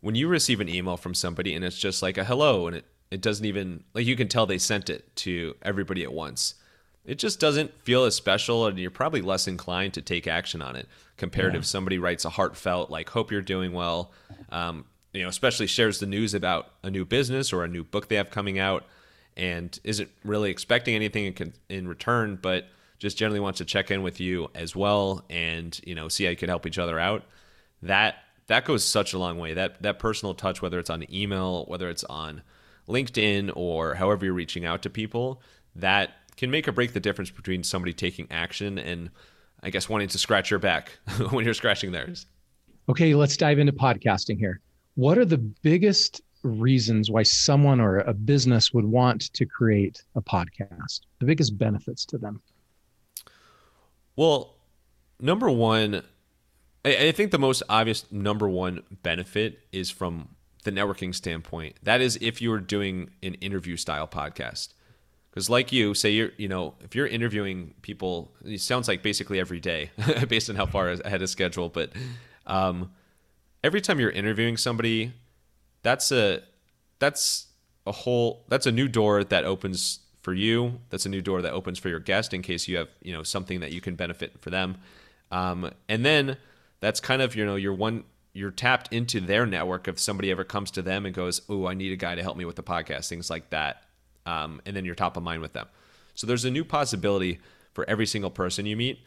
when 0.00 0.14
you 0.14 0.28
receive 0.28 0.60
an 0.60 0.68
email 0.68 0.96
from 0.96 1.14
somebody 1.14 1.54
and 1.54 1.64
it's 1.64 1.78
just 1.78 2.02
like 2.02 2.16
a 2.16 2.24
hello 2.24 2.68
and 2.68 2.76
it, 2.76 2.84
it 3.10 3.20
doesn't 3.20 3.44
even 3.44 3.82
like 3.94 4.06
you 4.06 4.16
can 4.16 4.28
tell 4.28 4.46
they 4.46 4.58
sent 4.58 4.88
it 4.88 5.14
to 5.16 5.56
everybody 5.62 6.04
at 6.04 6.12
once. 6.12 6.54
It 7.04 7.18
just 7.18 7.40
doesn't 7.40 7.72
feel 7.82 8.04
as 8.04 8.14
special 8.14 8.66
and 8.66 8.78
you're 8.78 8.90
probably 8.90 9.22
less 9.22 9.48
inclined 9.48 9.94
to 9.94 10.02
take 10.02 10.28
action 10.28 10.62
on 10.62 10.76
it 10.76 10.86
compared 11.16 11.54
yeah. 11.54 11.60
if 11.60 11.66
somebody 11.66 11.98
writes 11.98 12.24
a 12.24 12.30
heartfelt 12.30 12.90
like 12.90 13.08
hope 13.08 13.32
you're 13.32 13.42
doing 13.42 13.72
well 13.72 14.12
um, 14.50 14.84
you 15.12 15.22
know 15.22 15.28
especially 15.28 15.66
shares 15.66 15.98
the 15.98 16.06
news 16.06 16.34
about 16.34 16.70
a 16.82 16.90
new 16.90 17.04
business 17.04 17.52
or 17.52 17.64
a 17.64 17.68
new 17.68 17.82
book 17.82 18.08
they 18.08 18.16
have 18.16 18.30
coming 18.30 18.58
out 18.58 18.84
and 19.38 19.78
isn't 19.84 20.10
really 20.24 20.50
expecting 20.50 20.94
anything 20.94 21.52
in, 21.68 21.88
return, 21.88 22.38
but 22.40 22.66
just 22.98 23.16
generally 23.16 23.40
wants 23.40 23.58
to 23.58 23.64
check 23.64 23.90
in 23.90 24.02
with 24.02 24.20
you 24.20 24.50
as 24.54 24.74
well 24.74 25.24
and 25.30 25.80
you 25.84 25.94
know 25.94 26.08
see 26.08 26.24
how 26.24 26.30
you 26.30 26.36
can 26.36 26.48
help 26.48 26.66
each 26.66 26.78
other 26.78 26.98
out. 26.98 27.24
That 27.82 28.16
that 28.48 28.64
goes 28.64 28.84
such 28.84 29.12
a 29.12 29.18
long 29.18 29.38
way. 29.38 29.54
That 29.54 29.80
that 29.82 29.98
personal 29.98 30.34
touch, 30.34 30.60
whether 30.60 30.78
it's 30.78 30.90
on 30.90 31.10
email, 31.12 31.64
whether 31.66 31.88
it's 31.88 32.04
on 32.04 32.42
LinkedIn, 32.88 33.52
or 33.54 33.94
however 33.94 34.24
you're 34.24 34.34
reaching 34.34 34.66
out 34.66 34.82
to 34.82 34.90
people, 34.90 35.40
that 35.76 36.10
can 36.36 36.50
make 36.50 36.66
or 36.66 36.72
break 36.72 36.92
the 36.92 37.00
difference 37.00 37.30
between 37.30 37.62
somebody 37.62 37.92
taking 37.92 38.26
action 38.30 38.78
and 38.78 39.10
I 39.62 39.70
guess 39.70 39.88
wanting 39.88 40.08
to 40.08 40.18
scratch 40.18 40.50
your 40.50 40.60
back 40.60 40.90
when 41.30 41.44
you're 41.44 41.54
scratching 41.54 41.92
theirs. 41.92 42.26
Okay, 42.88 43.14
let's 43.14 43.36
dive 43.36 43.58
into 43.58 43.72
podcasting 43.72 44.38
here. 44.38 44.60
What 44.94 45.18
are 45.18 45.24
the 45.24 45.38
biggest 45.38 46.22
reasons 46.42 47.10
why 47.10 47.22
someone 47.22 47.80
or 47.80 47.98
a 47.98 48.14
business 48.14 48.72
would 48.72 48.84
want 48.84 49.32
to 49.34 49.46
create 49.46 50.02
a 50.14 50.22
podcast? 50.22 51.00
The 51.18 51.26
biggest 51.26 51.58
benefits 51.58 52.04
to 52.06 52.18
them? 52.18 52.40
Well, 54.16 54.56
number 55.20 55.50
one, 55.50 56.02
I, 56.84 57.12
think 57.12 57.30
the 57.30 57.38
most 57.38 57.62
obvious 57.68 58.10
number 58.10 58.48
one 58.48 58.82
benefit 59.02 59.60
is 59.72 59.90
from 59.90 60.28
the 60.64 60.72
networking 60.72 61.14
standpoint. 61.14 61.76
That 61.82 62.00
is 62.00 62.18
if 62.20 62.40
you 62.40 62.52
are 62.52 62.60
doing 62.60 63.10
an 63.22 63.34
interview 63.34 63.76
style 63.76 64.08
podcast. 64.08 64.68
Because 65.30 65.50
like 65.50 65.72
you 65.72 65.94
say, 65.94 66.10
you're 66.10 66.30
you 66.36 66.48
know 66.48 66.74
if 66.80 66.94
you're 66.94 67.06
interviewing 67.06 67.74
people, 67.82 68.32
it 68.44 68.60
sounds 68.60 68.88
like 68.88 69.02
basically 69.02 69.38
every 69.38 69.60
day, 69.60 69.90
based 70.28 70.50
on 70.50 70.56
how 70.56 70.66
far 70.66 70.88
ahead 70.88 71.22
of 71.22 71.28
schedule. 71.28 71.68
But 71.68 71.92
um, 72.46 72.90
every 73.62 73.80
time 73.80 74.00
you're 74.00 74.10
interviewing 74.10 74.56
somebody, 74.56 75.12
that's 75.82 76.12
a 76.12 76.42
that's 76.98 77.46
a 77.86 77.92
whole 77.92 78.44
that's 78.48 78.66
a 78.66 78.72
new 78.72 78.88
door 78.88 79.24
that 79.24 79.44
opens 79.44 80.00
for 80.22 80.34
you. 80.34 80.80
That's 80.90 81.06
a 81.06 81.08
new 81.08 81.22
door 81.22 81.42
that 81.42 81.52
opens 81.52 81.78
for 81.78 81.88
your 81.88 82.00
guest 82.00 82.34
in 82.34 82.42
case 82.42 82.68
you 82.68 82.76
have 82.76 82.88
you 83.02 83.12
know 83.12 83.22
something 83.22 83.60
that 83.60 83.72
you 83.72 83.80
can 83.80 83.94
benefit 83.94 84.40
for 84.40 84.50
them. 84.50 84.76
Um, 85.30 85.70
and 85.88 86.04
then 86.04 86.36
that's 86.80 87.00
kind 87.00 87.22
of 87.22 87.34
you 87.34 87.44
know 87.44 87.56
your 87.56 87.74
one 87.74 88.04
you're 88.32 88.50
tapped 88.50 88.92
into 88.92 89.20
their 89.20 89.46
network 89.46 89.88
if 89.88 89.98
somebody 89.98 90.30
ever 90.30 90.44
comes 90.44 90.70
to 90.72 90.82
them 90.82 91.06
and 91.06 91.14
goes, 91.14 91.40
"Oh, 91.48 91.66
I 91.66 91.74
need 91.74 91.92
a 91.92 91.96
guy 91.96 92.14
to 92.14 92.22
help 92.22 92.36
me 92.36 92.44
with 92.44 92.56
the 92.56 92.62
podcast," 92.62 93.08
things 93.08 93.30
like 93.30 93.50
that. 93.50 93.84
Um, 94.26 94.60
and 94.66 94.76
then 94.76 94.84
you're 94.84 94.94
top 94.94 95.16
of 95.16 95.22
mind 95.22 95.40
with 95.40 95.54
them. 95.54 95.66
So 96.14 96.26
there's 96.26 96.44
a 96.44 96.50
new 96.50 96.64
possibility 96.64 97.40
for 97.72 97.88
every 97.88 98.06
single 98.06 98.30
person 98.30 98.66
you 98.66 98.76
meet. 98.76 99.00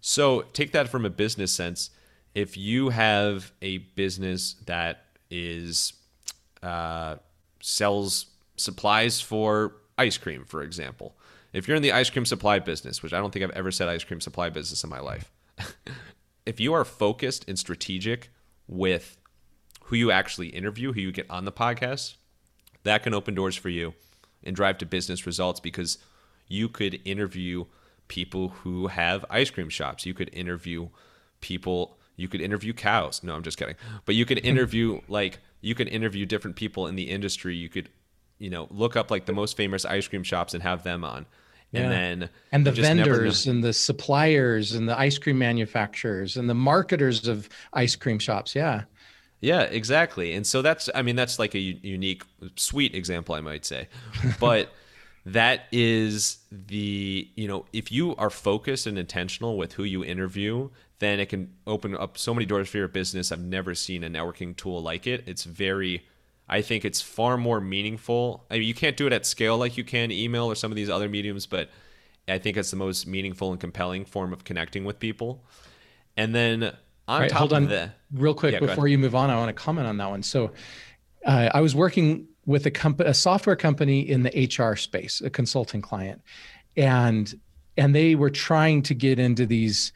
So 0.00 0.42
take 0.52 0.72
that 0.72 0.88
from 0.88 1.04
a 1.04 1.10
business 1.10 1.52
sense. 1.52 1.90
If 2.34 2.56
you 2.56 2.90
have 2.90 3.52
a 3.62 3.78
business 3.78 4.56
that 4.66 5.04
is 5.30 5.94
uh, 6.62 7.16
sells 7.60 8.26
supplies 8.56 9.20
for 9.20 9.76
ice 9.98 10.18
cream, 10.18 10.44
for 10.44 10.62
example. 10.62 11.16
If 11.52 11.66
you're 11.66 11.76
in 11.76 11.82
the 11.82 11.92
ice 11.92 12.10
cream 12.10 12.26
supply 12.26 12.58
business, 12.58 13.02
which 13.02 13.12
I 13.12 13.18
don't 13.18 13.32
think 13.32 13.44
I've 13.44 13.50
ever 13.52 13.70
said 13.70 13.88
ice 13.88 14.04
cream 14.04 14.20
supply 14.20 14.50
business 14.50 14.84
in 14.84 14.90
my 14.90 15.00
life, 15.00 15.32
if 16.46 16.60
you 16.60 16.74
are 16.74 16.84
focused 16.84 17.48
and 17.48 17.58
strategic 17.58 18.30
with 18.68 19.16
who 19.84 19.96
you 19.96 20.10
actually 20.10 20.48
interview, 20.48 20.92
who 20.92 21.00
you 21.00 21.12
get 21.12 21.30
on 21.30 21.44
the 21.44 21.52
podcast, 21.52 22.16
that 22.82 23.02
can 23.02 23.14
open 23.14 23.34
doors 23.34 23.56
for 23.56 23.68
you 23.68 23.94
and 24.44 24.54
drive 24.54 24.78
to 24.78 24.86
business 24.86 25.26
results 25.26 25.60
because 25.60 25.98
you 26.48 26.68
could 26.68 27.00
interview 27.04 27.64
people 28.08 28.48
who 28.48 28.86
have 28.88 29.24
ice 29.30 29.50
cream 29.50 29.68
shops. 29.68 30.06
You 30.06 30.14
could 30.14 30.30
interview 30.32 30.88
people, 31.40 31.95
you 32.16 32.28
could 32.28 32.40
interview 32.40 32.72
cows. 32.72 33.22
No, 33.22 33.34
I'm 33.34 33.42
just 33.42 33.58
kidding. 33.58 33.76
But 34.04 34.14
you 34.14 34.24
could 34.24 34.44
interview 34.44 35.00
like 35.08 35.38
you 35.60 35.74
could 35.74 35.88
interview 35.88 36.26
different 36.26 36.56
people 36.56 36.86
in 36.86 36.96
the 36.96 37.10
industry. 37.10 37.56
You 37.56 37.68
could, 37.68 37.88
you 38.38 38.50
know, 38.50 38.68
look 38.70 38.96
up 38.96 39.10
like 39.10 39.26
the 39.26 39.32
most 39.32 39.56
famous 39.56 39.84
ice 39.84 40.08
cream 40.08 40.22
shops 40.22 40.54
and 40.54 40.62
have 40.62 40.82
them 40.82 41.04
on. 41.04 41.26
Yeah. 41.72 41.80
And 41.82 41.92
then 41.92 42.30
and 42.52 42.66
the 42.66 42.72
vendors 42.72 43.46
and 43.46 43.62
the 43.62 43.72
suppliers 43.72 44.72
and 44.72 44.88
the 44.88 44.98
ice 44.98 45.18
cream 45.18 45.38
manufacturers 45.38 46.36
and 46.36 46.48
the 46.48 46.54
marketers 46.54 47.26
of 47.26 47.48
ice 47.72 47.96
cream 47.96 48.18
shops. 48.18 48.54
Yeah. 48.54 48.84
Yeah, 49.40 49.62
exactly. 49.62 50.32
And 50.32 50.46
so 50.46 50.62
that's 50.62 50.88
I 50.94 51.02
mean 51.02 51.16
that's 51.16 51.38
like 51.38 51.54
a 51.54 51.58
unique 51.58 52.22
sweet 52.56 52.94
example 52.94 53.34
I 53.34 53.40
might 53.40 53.64
say. 53.64 53.88
But 54.40 54.72
that 55.26 55.64
is 55.70 56.38
the 56.50 57.28
you 57.34 57.46
know 57.46 57.66
if 57.72 57.92
you 57.92 58.16
are 58.16 58.30
focused 58.30 58.86
and 58.86 58.98
intentional 58.98 59.58
with 59.58 59.74
who 59.74 59.84
you 59.84 60.04
interview 60.04 60.70
then 60.98 61.20
it 61.20 61.28
can 61.28 61.52
open 61.66 61.96
up 61.96 62.16
so 62.16 62.32
many 62.32 62.46
doors 62.46 62.68
for 62.68 62.78
your 62.78 62.88
business. 62.88 63.30
I've 63.30 63.42
never 63.42 63.74
seen 63.74 64.02
a 64.04 64.08
networking 64.08 64.56
tool 64.56 64.82
like 64.82 65.06
it. 65.06 65.24
It's 65.26 65.44
very, 65.44 66.06
I 66.48 66.62
think 66.62 66.84
it's 66.84 67.00
far 67.00 67.36
more 67.36 67.60
meaningful. 67.60 68.46
I 68.50 68.58
mean, 68.58 68.68
you 68.68 68.74
can't 68.74 68.96
do 68.96 69.06
it 69.06 69.12
at 69.12 69.26
scale 69.26 69.58
like 69.58 69.76
you 69.76 69.84
can 69.84 70.10
email 70.10 70.46
or 70.46 70.54
some 70.54 70.72
of 70.72 70.76
these 70.76 70.88
other 70.88 71.08
mediums, 71.08 71.46
but 71.46 71.70
I 72.28 72.38
think 72.38 72.56
it's 72.56 72.70
the 72.70 72.76
most 72.76 73.06
meaningful 73.06 73.50
and 73.50 73.60
compelling 73.60 74.04
form 74.04 74.32
of 74.32 74.44
connecting 74.44 74.84
with 74.84 74.98
people. 74.98 75.44
And 76.16 76.34
then 76.34 76.74
on 77.06 77.20
right, 77.20 77.30
hold 77.30 77.52
on. 77.52 77.66
the 77.66 77.92
real 78.12 78.34
quick 78.34 78.54
yeah, 78.54 78.60
before 78.60 78.88
you 78.88 78.98
move 78.98 79.14
on, 79.14 79.28
I 79.28 79.36
want 79.36 79.48
to 79.48 79.52
comment 79.52 79.86
on 79.86 79.98
that 79.98 80.08
one. 80.08 80.22
So 80.22 80.52
uh, 81.26 81.50
I 81.52 81.60
was 81.60 81.74
working 81.74 82.28
with 82.46 82.64
a 82.64 82.70
company, 82.70 83.10
a 83.10 83.14
software 83.14 83.56
company 83.56 84.00
in 84.00 84.22
the 84.22 84.50
HR 84.58 84.76
space, 84.76 85.20
a 85.20 85.28
consulting 85.30 85.82
client, 85.82 86.22
and 86.76 87.38
and 87.76 87.94
they 87.94 88.14
were 88.14 88.30
trying 88.30 88.82
to 88.82 88.94
get 88.94 89.18
into 89.18 89.44
these 89.44 89.92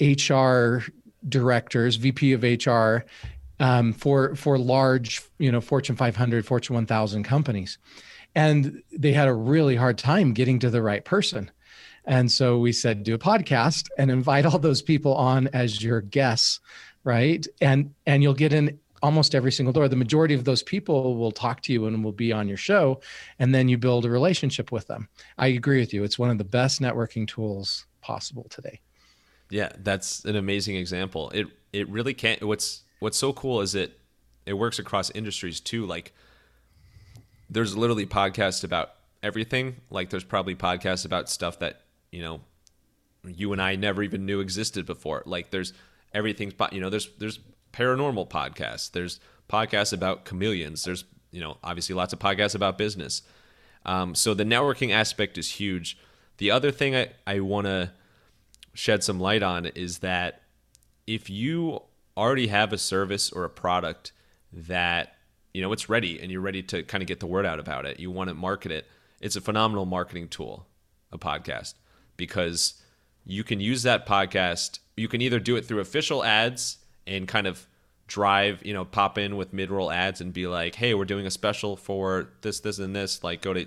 HR 0.00 0.78
directors, 1.26 1.96
VP 1.96 2.32
of 2.32 2.42
HR, 2.42 3.06
um, 3.60 3.92
for 3.92 4.34
for 4.34 4.58
large, 4.58 5.22
you 5.38 5.50
know, 5.50 5.60
Fortune 5.60 5.96
500, 5.96 6.44
Fortune 6.44 6.74
1000 6.74 7.22
companies, 7.22 7.78
and 8.34 8.82
they 8.92 9.12
had 9.12 9.28
a 9.28 9.34
really 9.34 9.76
hard 9.76 9.96
time 9.96 10.34
getting 10.34 10.58
to 10.58 10.70
the 10.70 10.82
right 10.82 11.04
person. 11.04 11.50
And 12.04 12.30
so 12.30 12.58
we 12.58 12.72
said, 12.72 13.02
do 13.02 13.14
a 13.14 13.18
podcast 13.18 13.88
and 13.98 14.10
invite 14.10 14.46
all 14.46 14.58
those 14.58 14.80
people 14.80 15.14
on 15.14 15.48
as 15.48 15.82
your 15.82 16.00
guests, 16.00 16.60
right? 17.04 17.46
And 17.60 17.94
and 18.06 18.22
you'll 18.22 18.34
get 18.34 18.52
in 18.52 18.78
almost 19.02 19.34
every 19.34 19.52
single 19.52 19.72
door. 19.72 19.88
The 19.88 19.96
majority 19.96 20.34
of 20.34 20.44
those 20.44 20.62
people 20.62 21.16
will 21.16 21.32
talk 21.32 21.62
to 21.62 21.72
you 21.72 21.86
and 21.86 22.02
will 22.04 22.12
be 22.12 22.32
on 22.32 22.48
your 22.48 22.56
show, 22.56 23.00
and 23.38 23.54
then 23.54 23.68
you 23.68 23.78
build 23.78 24.04
a 24.04 24.10
relationship 24.10 24.72
with 24.72 24.86
them. 24.86 25.08
I 25.38 25.48
agree 25.48 25.80
with 25.80 25.92
you. 25.92 26.04
It's 26.04 26.18
one 26.18 26.30
of 26.30 26.38
the 26.38 26.44
best 26.44 26.80
networking 26.80 27.26
tools 27.26 27.86
possible 28.00 28.46
today. 28.50 28.80
Yeah, 29.50 29.70
that's 29.78 30.24
an 30.24 30.36
amazing 30.36 30.76
example. 30.76 31.30
It 31.30 31.46
it 31.72 31.88
really 31.88 32.14
can't. 32.14 32.42
What's 32.42 32.82
what's 33.00 33.18
so 33.18 33.32
cool 33.32 33.60
is 33.60 33.74
it 33.74 33.98
it 34.44 34.54
works 34.54 34.78
across 34.78 35.10
industries 35.10 35.60
too. 35.60 35.86
Like 35.86 36.12
there's 37.48 37.76
literally 37.76 38.06
podcasts 38.06 38.64
about 38.64 38.90
everything. 39.22 39.76
Like 39.90 40.10
there's 40.10 40.24
probably 40.24 40.54
podcasts 40.54 41.04
about 41.04 41.28
stuff 41.28 41.58
that 41.60 41.82
you 42.10 42.22
know 42.22 42.40
you 43.24 43.52
and 43.52 43.60
I 43.60 43.76
never 43.76 44.02
even 44.02 44.26
knew 44.26 44.40
existed 44.40 44.86
before. 44.86 45.22
Like 45.26 45.50
there's 45.50 45.72
everything's 46.12 46.54
you 46.72 46.80
know 46.80 46.90
there's 46.90 47.08
there's 47.18 47.38
paranormal 47.76 48.28
podcasts. 48.28 48.90
There's 48.90 49.20
podcasts 49.48 49.92
about 49.92 50.24
chameleons. 50.24 50.84
There's 50.84 51.04
you 51.30 51.40
know 51.40 51.58
obviously 51.62 51.94
lots 51.94 52.12
of 52.12 52.18
podcasts 52.18 52.54
about 52.54 52.78
business. 52.78 53.22
Um, 53.84 54.14
so 54.14 54.34
the 54.34 54.44
networking 54.44 54.92
aspect 54.92 55.38
is 55.38 55.52
huge. 55.52 55.98
The 56.38 56.50
other 56.50 56.70
thing 56.70 56.96
I 56.96 57.10
I 57.26 57.40
want 57.40 57.66
to 57.66 57.92
shed 58.74 59.02
some 59.02 59.18
light 59.18 59.42
on 59.42 59.66
is 59.66 59.98
that 59.98 60.42
if 61.06 61.30
you 61.30 61.82
already 62.16 62.48
have 62.48 62.72
a 62.72 62.78
service 62.78 63.30
or 63.30 63.44
a 63.44 63.50
product 63.50 64.12
that 64.52 65.14
you 65.52 65.62
know 65.62 65.72
it's 65.72 65.88
ready 65.88 66.20
and 66.20 66.30
you're 66.30 66.40
ready 66.40 66.62
to 66.62 66.82
kind 66.82 67.02
of 67.02 67.08
get 67.08 67.20
the 67.20 67.26
word 67.26 67.46
out 67.46 67.58
about 67.58 67.84
it 67.84 68.00
you 68.00 68.10
want 68.10 68.28
to 68.28 68.34
market 68.34 68.72
it 68.72 68.86
it's 69.20 69.36
a 69.36 69.40
phenomenal 69.40 69.84
marketing 69.84 70.28
tool 70.28 70.66
a 71.12 71.18
podcast 71.18 71.74
because 72.16 72.82
you 73.24 73.44
can 73.44 73.60
use 73.60 73.82
that 73.82 74.06
podcast 74.06 74.78
you 74.96 75.08
can 75.08 75.20
either 75.20 75.38
do 75.38 75.56
it 75.56 75.64
through 75.64 75.80
official 75.80 76.24
ads 76.24 76.78
and 77.06 77.28
kind 77.28 77.46
of 77.46 77.66
drive 78.08 78.64
you 78.64 78.72
know 78.72 78.84
pop 78.84 79.18
in 79.18 79.36
with 79.36 79.52
mid-roll 79.52 79.90
ads 79.90 80.20
and 80.20 80.32
be 80.32 80.46
like 80.46 80.76
hey 80.76 80.94
we're 80.94 81.04
doing 81.04 81.26
a 81.26 81.30
special 81.30 81.76
for 81.76 82.28
this 82.42 82.60
this 82.60 82.78
and 82.78 82.94
this 82.94 83.24
like 83.24 83.42
go 83.42 83.52
to 83.52 83.66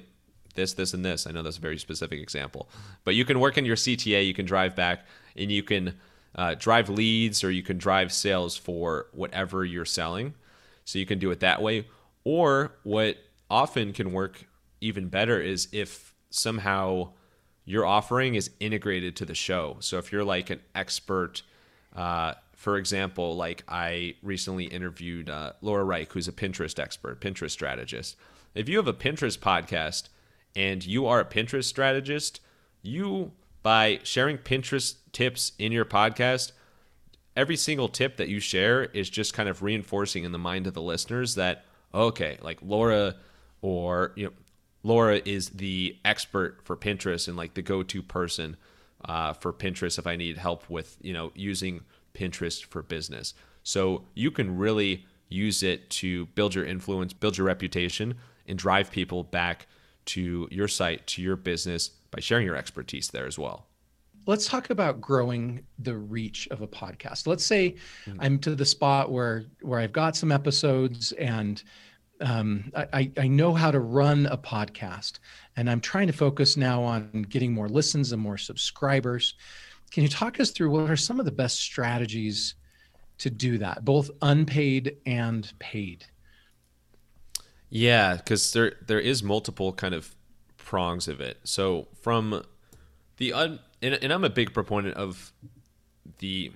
this, 0.60 0.74
this, 0.74 0.94
and 0.94 1.04
this. 1.04 1.26
I 1.26 1.32
know 1.32 1.42
that's 1.42 1.58
a 1.58 1.62
very 1.62 1.78
specific 1.78 2.20
example, 2.22 2.70
but 3.04 3.16
you 3.16 3.26
can 3.26 3.40
work 3.40 3.58
in 3.58 3.66
your 3.66 3.76
CTA. 3.76 4.26
You 4.26 4.34
can 4.34 4.46
drive 4.46 4.76
back 4.76 5.06
and 5.36 5.52
you 5.52 5.64
can 5.64 5.96
uh, 6.36 6.56
drive 6.56 6.90
leads 6.90 7.44
or 7.44 7.52
you 7.52 7.64
can 7.64 7.78
drive 7.78 8.12
sales 8.12 8.58
for 8.58 9.08
whatever 9.12 9.66
you're 9.66 9.86
selling. 9.86 10.34
So 10.86 11.00
you 11.00 11.06
can 11.06 11.20
do 11.20 11.32
it 11.32 11.40
that 11.40 11.62
way. 11.62 11.88
Or 12.24 12.74
what 12.84 13.18
often 13.50 13.94
can 13.94 14.12
work 14.12 14.46
even 14.82 15.08
better 15.08 15.40
is 15.40 15.68
if 15.72 16.14
somehow 16.30 17.12
your 17.66 17.86
offering 17.86 18.36
is 18.36 18.52
integrated 18.60 19.16
to 19.18 19.26
the 19.26 19.36
show. 19.36 19.78
So 19.80 19.98
if 19.98 20.12
you're 20.12 20.24
like 20.24 20.50
an 20.50 20.60
expert, 20.76 21.44
uh, 21.96 22.34
for 22.60 22.76
example, 22.76 23.38
like 23.38 23.64
I 23.70 24.16
recently 24.22 24.66
interviewed 24.66 25.30
uh, 25.30 25.54
Laura 25.62 25.86
Rike, 25.86 26.12
who's 26.12 26.28
a 26.28 26.34
Pinterest 26.34 26.78
expert, 26.78 27.22
Pinterest 27.22 27.52
strategist. 27.52 28.18
If 28.54 28.68
you 28.68 28.76
have 28.76 28.88
a 28.88 28.92
Pinterest 28.94 29.40
podcast 29.40 30.10
and 30.58 30.86
you 30.86 31.06
are 31.06 31.22
a 31.22 31.26
Pinterest 31.26 31.64
strategist, 31.64 32.42
you 32.82 33.32
by 33.64 34.02
sharing 34.04 34.38
Pinterest 34.38 34.96
tips 35.14 35.54
in 35.58 35.72
your 35.72 35.86
podcast, 35.86 36.52
every 37.34 37.56
single 37.56 37.88
tip 37.88 38.18
that 38.18 38.28
you 38.28 38.42
share 38.42 38.84
is 38.84 39.10
just 39.10 39.34
kind 39.34 39.48
of 39.48 39.64
reinforcing 39.64 40.26
in 40.26 40.34
the 40.34 40.38
mind 40.38 40.68
of 40.68 40.74
the 40.74 40.82
listeners 40.82 41.36
that 41.36 41.64
okay, 41.94 42.38
like 42.42 42.60
Laura 42.62 43.16
or 43.62 44.12
you 44.18 44.26
know 44.26 44.34
Laura 44.84 45.22
is 45.24 45.48
the 45.52 45.96
expert 46.04 46.60
for 46.66 46.76
Pinterest 46.76 47.30
and 47.30 47.38
like 47.38 47.54
the 47.54 47.62
go-to 47.62 48.04
person 48.04 48.58
uh, 49.06 49.32
for 49.32 49.54
Pinterest 49.54 49.98
if 49.98 50.06
I 50.06 50.18
need 50.18 50.38
help 50.38 50.70
with 50.70 50.98
you 51.02 51.14
know 51.14 51.32
using 51.36 51.86
Pinterest 52.14 52.64
for 52.64 52.82
business. 52.82 53.34
So 53.64 54.06
you 54.16 54.32
can 54.32 54.58
really 54.58 55.06
use 55.30 55.64
it 55.64 55.90
to 55.92 56.26
build 56.28 56.56
your 56.56 56.66
influence, 56.66 57.14
build 57.14 57.38
your 57.38 57.48
reputation, 57.48 58.16
and 58.48 58.58
drive 58.58 58.92
people 58.92 59.24
back 59.24 59.68
to 60.06 60.48
your 60.52 60.68
site, 60.68 61.06
to 61.08 61.22
your 61.22 61.36
business 61.36 61.90
by 62.12 62.20
sharing 62.20 62.46
your 62.46 62.56
expertise 62.56 63.10
there 63.10 63.28
as 63.28 63.38
well. 63.38 63.68
Let's 64.26 64.48
talk 64.48 64.70
about 64.70 65.00
growing 65.02 65.66
the 65.78 65.96
reach 65.98 66.48
of 66.50 66.62
a 66.62 66.68
podcast. 66.68 67.28
Let's 67.28 67.46
say 67.46 67.76
mm-hmm. 68.06 68.20
I'm 68.22 68.40
to 68.40 68.56
the 68.56 68.66
spot 68.66 69.12
where 69.12 69.46
where 69.62 69.80
I've 69.80 69.94
got 69.94 70.16
some 70.16 70.32
episodes 70.32 71.12
and 71.14 71.62
um, 72.22 72.72
I, 72.76 73.12
I 73.18 73.28
know 73.28 73.54
how 73.54 73.72
to 73.72 73.80
run 73.80 74.26
a 74.26 74.38
podcast 74.38 75.20
and 75.56 75.70
I'm 75.70 75.80
trying 75.80 76.08
to 76.08 76.14
focus 76.14 76.58
now 76.58 76.84
on 76.84 77.26
getting 77.30 77.54
more 77.54 77.70
listens 77.70 78.12
and 78.12 78.22
more 78.22 78.38
subscribers. 78.38 79.36
Can 79.92 80.04
you 80.04 80.10
talk 80.10 80.40
us 80.40 80.52
through 80.52 80.70
what 80.72 80.90
are 80.90 80.96
some 80.96 81.20
of 81.20 81.26
the 81.26 81.32
best 81.32 81.60
strategies 81.60 82.56
to 83.20 83.30
do 83.30 83.58
that, 83.58 83.84
both 83.84 84.10
unpaid 84.22 84.98
and 85.06 85.52
paid? 85.60 86.06
Yeah, 87.70 88.16
because 88.16 88.54
there 88.54 88.74
there 88.86 89.00
is 89.00 89.22
multiple 89.22 89.74
kind 89.74 89.94
of 89.94 90.16
prongs 90.58 91.08
of 91.08 91.22
it. 91.22 91.38
So 91.44 91.88
from 92.02 92.44
the 93.18 93.34
un, 93.34 93.60
and, 93.82 93.96
and 93.96 94.12
I'm 94.12 94.24
a 94.24 94.30
big 94.30 94.54
proponent 94.54 94.96
of 94.96 95.34
the 96.20 96.52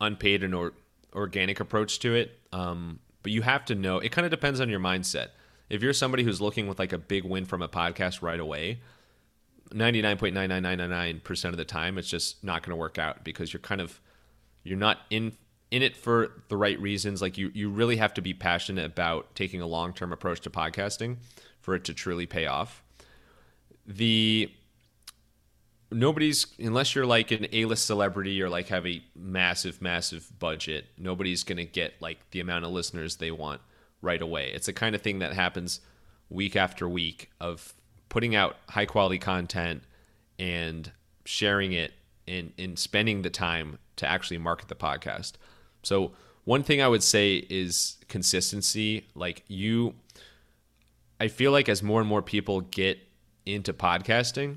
unpaid 0.00 0.42
and 0.44 0.54
or, 0.54 0.72
organic 1.14 1.60
approach 1.60 1.98
to 2.00 2.14
it. 2.14 2.38
Um, 2.52 3.00
but 3.22 3.32
you 3.32 3.42
have 3.42 3.64
to 3.66 3.74
know 3.74 3.98
it 3.98 4.12
kind 4.12 4.24
of 4.24 4.30
depends 4.30 4.60
on 4.60 4.68
your 4.68 4.80
mindset. 4.80 5.28
If 5.70 5.82
you're 5.82 5.92
somebody 5.92 6.22
who's 6.22 6.40
looking 6.40 6.66
with 6.66 6.78
like 6.78 6.92
a 6.92 6.98
big 6.98 7.24
win 7.24 7.46
from 7.46 7.62
a 7.62 7.68
podcast 7.68 8.22
right 8.22 8.38
away, 8.38 8.80
99.99999% 9.74 11.44
of 11.46 11.56
the 11.56 11.64
time 11.64 11.98
it's 11.98 12.08
just 12.08 12.42
not 12.44 12.62
going 12.62 12.70
to 12.70 12.76
work 12.76 12.98
out 12.98 13.24
because 13.24 13.52
you're 13.52 13.60
kind 13.60 13.80
of 13.80 14.00
you're 14.62 14.78
not 14.78 14.98
in 15.10 15.32
in 15.70 15.82
it 15.82 15.96
for 15.96 16.42
the 16.48 16.56
right 16.56 16.80
reasons. 16.80 17.20
Like 17.20 17.36
you 17.36 17.50
you 17.54 17.68
really 17.68 17.96
have 17.96 18.14
to 18.14 18.22
be 18.22 18.32
passionate 18.32 18.84
about 18.86 19.34
taking 19.34 19.60
a 19.60 19.66
long-term 19.66 20.12
approach 20.12 20.40
to 20.42 20.50
podcasting 20.50 21.16
for 21.60 21.74
it 21.74 21.84
to 21.84 21.94
truly 21.94 22.26
pay 22.26 22.46
off. 22.46 22.82
The 23.86 24.50
nobody's 25.90 26.46
unless 26.58 26.94
you're 26.94 27.06
like 27.06 27.30
an 27.30 27.46
A-list 27.52 27.86
celebrity 27.86 28.40
or 28.42 28.48
like 28.48 28.68
have 28.68 28.86
a 28.86 29.02
massive 29.14 29.80
massive 29.82 30.30
budget 30.38 30.86
nobody's 30.98 31.44
going 31.44 31.58
to 31.58 31.64
get 31.64 31.94
like 32.00 32.18
the 32.30 32.40
amount 32.40 32.64
of 32.64 32.70
listeners 32.70 33.16
they 33.16 33.30
want 33.30 33.60
right 34.00 34.22
away. 34.22 34.50
It's 34.52 34.66
the 34.66 34.72
kind 34.72 34.94
of 34.94 35.02
thing 35.02 35.18
that 35.18 35.32
happens 35.32 35.80
week 36.28 36.56
after 36.56 36.88
week 36.88 37.30
of 37.40 37.74
putting 38.14 38.34
out 38.34 38.56
high 38.68 38.86
quality 38.86 39.18
content 39.18 39.82
and 40.38 40.92
sharing 41.24 41.72
it 41.72 41.92
and, 42.28 42.52
and 42.58 42.78
spending 42.78 43.22
the 43.22 43.30
time 43.30 43.78
to 43.96 44.08
actually 44.08 44.38
market 44.38 44.68
the 44.68 44.74
podcast 44.74 45.32
so 45.82 46.12
one 46.44 46.62
thing 46.62 46.80
i 46.80 46.88
would 46.88 47.02
say 47.02 47.36
is 47.50 47.96
consistency 48.08 49.06
like 49.14 49.42
you 49.48 49.94
i 51.20 51.26
feel 51.26 51.50
like 51.50 51.68
as 51.68 51.82
more 51.82 52.00
and 52.00 52.08
more 52.08 52.22
people 52.22 52.60
get 52.60 52.98
into 53.44 53.72
podcasting 53.72 54.56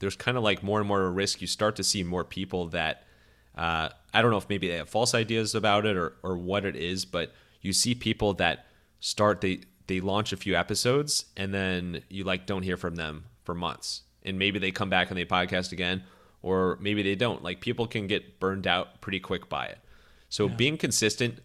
there's 0.00 0.16
kind 0.16 0.36
of 0.36 0.42
like 0.42 0.62
more 0.62 0.80
and 0.80 0.88
more 0.88 1.02
a 1.02 1.10
risk. 1.10 1.40
You 1.40 1.46
start 1.46 1.76
to 1.76 1.84
see 1.84 2.02
more 2.02 2.24
people 2.24 2.68
that 2.68 3.04
uh, 3.56 3.90
I 4.12 4.22
don't 4.22 4.30
know 4.30 4.38
if 4.38 4.48
maybe 4.48 4.66
they 4.66 4.76
have 4.76 4.88
false 4.88 5.14
ideas 5.14 5.54
about 5.54 5.86
it 5.86 5.96
or 5.96 6.14
or 6.22 6.36
what 6.36 6.64
it 6.64 6.74
is, 6.74 7.04
but 7.04 7.32
you 7.60 7.72
see 7.72 7.94
people 7.94 8.34
that 8.34 8.66
start 8.98 9.40
they 9.42 9.60
they 9.90 10.00
launch 10.00 10.32
a 10.32 10.36
few 10.36 10.54
episodes 10.54 11.24
and 11.36 11.52
then 11.52 12.02
you 12.08 12.22
like 12.22 12.46
don't 12.46 12.62
hear 12.62 12.76
from 12.76 12.94
them 12.94 13.24
for 13.42 13.54
months, 13.54 14.02
and 14.22 14.38
maybe 14.38 14.58
they 14.58 14.70
come 14.70 14.88
back 14.88 15.10
and 15.10 15.18
they 15.18 15.24
podcast 15.24 15.72
again, 15.72 16.04
or 16.42 16.78
maybe 16.80 17.02
they 17.02 17.16
don't. 17.16 17.42
Like 17.42 17.60
people 17.60 17.86
can 17.86 18.06
get 18.06 18.38
burned 18.38 18.66
out 18.66 19.00
pretty 19.00 19.18
quick 19.20 19.48
by 19.48 19.66
it. 19.66 19.78
So 20.28 20.46
yeah. 20.46 20.54
being 20.54 20.76
consistent 20.78 21.40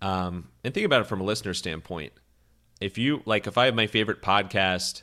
um, 0.00 0.48
and 0.64 0.74
think 0.74 0.86
about 0.86 1.02
it 1.02 1.06
from 1.06 1.20
a 1.20 1.24
listener 1.24 1.54
standpoint. 1.54 2.12
If 2.80 2.98
you 2.98 3.22
like, 3.24 3.46
if 3.46 3.56
I 3.56 3.66
have 3.66 3.74
my 3.74 3.86
favorite 3.86 4.22
podcast, 4.22 5.02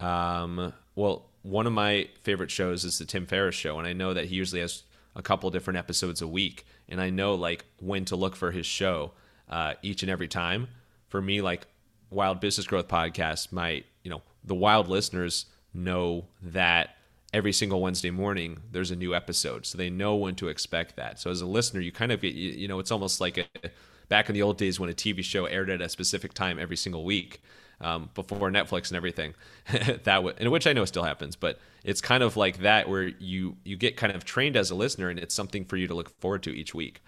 um, 0.00 0.72
well, 0.94 1.30
one 1.42 1.66
of 1.66 1.72
my 1.72 2.08
favorite 2.22 2.50
shows 2.50 2.84
is 2.84 2.98
the 2.98 3.04
Tim 3.04 3.26
Ferriss 3.26 3.54
show, 3.54 3.78
and 3.78 3.86
I 3.86 3.92
know 3.92 4.12
that 4.12 4.26
he 4.26 4.34
usually 4.34 4.60
has 4.60 4.82
a 5.16 5.22
couple 5.22 5.50
different 5.50 5.78
episodes 5.78 6.20
a 6.20 6.28
week, 6.28 6.66
and 6.88 7.00
I 7.00 7.10
know 7.10 7.34
like 7.34 7.64
when 7.80 8.04
to 8.06 8.16
look 8.16 8.36
for 8.36 8.50
his 8.50 8.66
show 8.66 9.12
uh, 9.48 9.74
each 9.82 10.02
and 10.02 10.10
every 10.10 10.28
time. 10.28 10.68
For 11.08 11.22
me, 11.22 11.40
like 11.40 11.68
Wild 12.10 12.40
Business 12.40 12.66
Growth 12.66 12.88
Podcast, 12.88 13.52
might, 13.52 13.86
you 14.02 14.10
know 14.10 14.22
the 14.44 14.54
wild 14.54 14.88
listeners 14.88 15.46
know 15.72 16.26
that 16.42 16.96
every 17.32 17.52
single 17.52 17.80
Wednesday 17.80 18.10
morning 18.10 18.60
there's 18.70 18.90
a 18.90 18.96
new 18.96 19.14
episode, 19.14 19.66
so 19.66 19.76
they 19.78 19.90
know 19.90 20.14
when 20.14 20.34
to 20.36 20.48
expect 20.48 20.96
that. 20.96 21.18
So 21.18 21.30
as 21.30 21.40
a 21.40 21.46
listener, 21.46 21.80
you 21.80 21.92
kind 21.92 22.12
of 22.12 22.20
get 22.20 22.34
you, 22.34 22.68
know 22.68 22.78
it's 22.78 22.90
almost 22.90 23.20
like 23.20 23.38
a 23.38 23.70
back 24.08 24.28
in 24.28 24.34
the 24.34 24.42
old 24.42 24.58
days 24.58 24.78
when 24.78 24.90
a 24.90 24.92
TV 24.92 25.24
show 25.24 25.46
aired 25.46 25.70
at 25.70 25.80
a 25.80 25.88
specific 25.88 26.34
time 26.34 26.58
every 26.58 26.76
single 26.76 27.04
week 27.04 27.42
um, 27.80 28.10
before 28.14 28.50
Netflix 28.50 28.88
and 28.88 28.96
everything. 28.96 29.34
that 29.72 30.04
w- 30.04 30.34
in 30.38 30.50
which 30.50 30.66
I 30.66 30.72
know 30.72 30.84
still 30.84 31.02
happens, 31.02 31.36
but 31.36 31.58
it's 31.82 32.00
kind 32.00 32.22
of 32.22 32.36
like 32.36 32.58
that 32.58 32.88
where 32.88 33.04
you 33.04 33.56
you 33.64 33.76
get 33.76 33.96
kind 33.96 34.14
of 34.14 34.24
trained 34.24 34.56
as 34.56 34.70
a 34.70 34.74
listener, 34.74 35.08
and 35.08 35.18
it's 35.18 35.34
something 35.34 35.64
for 35.64 35.76
you 35.76 35.86
to 35.88 35.94
look 35.94 36.10
forward 36.20 36.42
to 36.44 36.50
each 36.50 36.74
week. 36.74 37.02